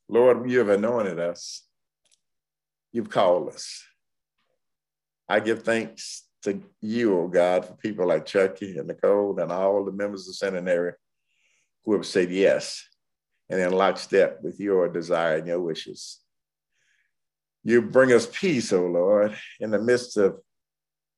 Lord, 0.09 0.49
you 0.51 0.59
have 0.61 0.69
anointed 0.69 1.19
us. 1.19 1.63
You've 2.93 3.11
called 3.11 3.49
us. 3.49 3.85
I 5.29 5.41
give 5.41 5.65
thanks 5.65 6.26
to 6.47 6.63
you, 6.81 7.19
oh 7.21 7.29
God, 7.29 7.65
for 7.65 7.75
people 7.75 8.07
like 8.07 8.27
Chucky 8.27 8.79
and 8.79 8.89
Nicole 8.89 9.39
and 9.39 9.53
all 9.53 9.85
the 9.85 9.93
members 9.93 10.29
of 10.29 10.35
Centenary 10.37 10.93
who 11.85 11.93
have 11.95 12.07
said 12.07 12.31
yes 12.31 12.85
and 13.51 13.61
in 13.61 13.73
lockstep 13.73 14.39
with 14.43 14.59
your 14.59 14.89
desire 14.89 15.37
and 15.37 15.47
your 15.47 15.61
wishes. 15.61 16.21
You 17.63 17.83
bring 17.83 18.13
us 18.13 18.29
peace, 18.33 18.73
oh 18.73 18.87
Lord, 18.87 19.37
in 19.61 19.71
the 19.71 19.81
midst 19.81 20.17
of 20.17 20.39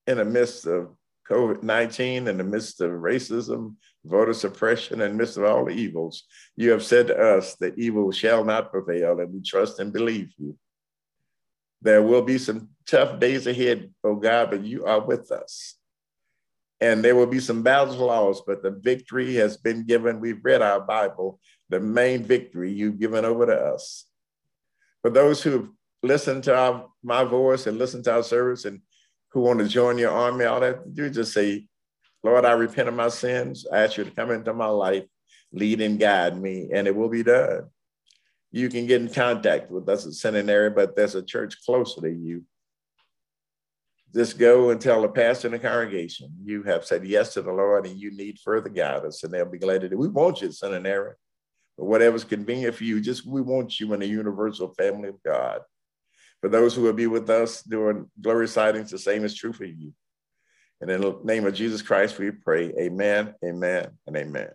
in 0.06 0.16
the 0.16 0.24
midst 0.24 0.66
of 0.66 0.88
COVID-19, 1.30 2.28
in 2.28 2.38
the 2.38 2.44
midst 2.44 2.80
of 2.80 2.90
racism, 2.92 3.74
voter 4.06 4.32
suppression, 4.32 5.02
in 5.02 5.10
the 5.12 5.18
midst 5.18 5.36
of 5.36 5.44
all 5.44 5.66
the 5.66 5.72
evils. 5.72 6.24
You 6.56 6.70
have 6.70 6.82
said 6.82 7.08
to 7.08 7.36
us 7.36 7.54
that 7.56 7.78
evil 7.78 8.10
shall 8.10 8.42
not 8.42 8.70
prevail, 8.70 9.20
and 9.20 9.32
we 9.34 9.42
trust 9.42 9.78
and 9.78 9.92
believe 9.92 10.32
you. 10.38 10.56
There 11.82 12.02
will 12.02 12.22
be 12.22 12.38
some 12.38 12.70
tough 12.86 13.20
days 13.20 13.46
ahead, 13.46 13.92
oh 14.02 14.16
God, 14.16 14.50
but 14.50 14.64
you 14.64 14.84
are 14.84 15.00
with 15.00 15.30
us. 15.30 15.74
And 16.80 17.04
there 17.04 17.16
will 17.16 17.26
be 17.26 17.40
some 17.40 17.62
battles 17.62 17.96
lost, 17.96 18.44
but 18.46 18.62
the 18.62 18.70
victory 18.70 19.34
has 19.34 19.56
been 19.56 19.84
given. 19.84 20.20
We've 20.20 20.44
read 20.44 20.62
our 20.62 20.80
Bible, 20.80 21.40
the 21.68 21.80
main 21.80 22.22
victory 22.22 22.72
you've 22.72 23.00
given 23.00 23.24
over 23.24 23.46
to 23.46 23.54
us. 23.54 24.06
For 25.02 25.10
those 25.10 25.42
who've 25.42 25.68
listened 26.02 26.44
to 26.44 26.56
our, 26.56 26.86
my 27.02 27.24
voice 27.24 27.66
and 27.66 27.78
listened 27.78 28.04
to 28.04 28.14
our 28.14 28.22
service 28.22 28.64
and 28.64 28.80
who 29.30 29.40
want 29.40 29.58
to 29.60 29.68
join 29.68 29.98
your 29.98 30.12
army, 30.12 30.44
all 30.44 30.60
that, 30.60 30.80
you 30.92 31.10
just 31.10 31.32
say, 31.32 31.66
Lord, 32.22 32.44
I 32.44 32.52
repent 32.52 32.88
of 32.88 32.94
my 32.94 33.08
sins. 33.08 33.66
I 33.72 33.82
ask 33.82 33.96
you 33.96 34.04
to 34.04 34.10
come 34.10 34.30
into 34.30 34.52
my 34.54 34.66
life, 34.66 35.04
lead 35.52 35.80
and 35.80 35.98
guide 35.98 36.40
me, 36.40 36.70
and 36.72 36.86
it 36.86 36.94
will 36.94 37.08
be 37.08 37.22
done 37.22 37.68
you 38.50 38.68
can 38.68 38.87
get 38.87 39.02
in 39.02 39.08
contact 39.08 39.70
with 39.70 39.88
us 39.88 40.06
at 40.06 40.12
Centenary, 40.14 40.70
but 40.70 40.96
there's 40.96 41.14
a 41.14 41.22
church 41.22 41.56
closer 41.64 42.00
to 42.02 42.11
you. 42.11 42.44
Just 44.14 44.38
go 44.38 44.70
and 44.70 44.80
tell 44.80 45.02
the 45.02 45.08
pastor 45.08 45.48
in 45.48 45.52
the 45.52 45.58
congregation 45.58 46.32
you 46.42 46.62
have 46.62 46.84
said 46.87 47.04
yes 47.04 47.34
to 47.34 47.42
the 47.42 47.52
Lord 47.52 47.87
and 47.87 47.98
you 47.98 48.11
need 48.11 48.38
further 48.42 48.70
guidance, 48.70 49.22
and 49.22 49.32
they'll 49.32 49.44
be 49.44 49.58
glad 49.58 49.82
to 49.82 49.88
do. 49.88 49.98
We 49.98 50.08
want 50.08 50.40
you 50.40 50.48
at 50.48 50.54
Centenary. 50.54 51.14
whatever's 51.76 52.24
convenient 52.24 52.74
for 52.74 52.84
you. 52.84 53.00
Just 53.00 53.26
we 53.26 53.42
want 53.42 53.78
you 53.78 53.92
in 53.94 54.00
the 54.00 54.06
universal 54.06 54.74
family 54.74 55.11
of 55.11 55.22
God. 55.22 55.61
For 56.40 56.48
those 56.48 56.74
who 56.74 56.82
will 56.82 56.92
be 56.92 57.06
with 57.06 57.28
us 57.30 57.62
during 57.62 58.11
glory 58.20 58.48
sightings, 58.48 58.90
the 58.90 58.98
same 58.98 59.24
is 59.24 59.34
true 59.34 59.52
for 59.52 59.64
you. 59.64 59.92
And 60.80 60.90
in 60.90 61.00
the 61.00 61.18
name 61.24 61.46
of 61.46 61.54
Jesus 61.54 61.82
Christ, 61.82 62.18
we 62.18 62.30
pray, 62.30 62.72
Amen, 62.78 63.34
Amen, 63.44 63.88
and 64.06 64.16
Amen. 64.16 64.48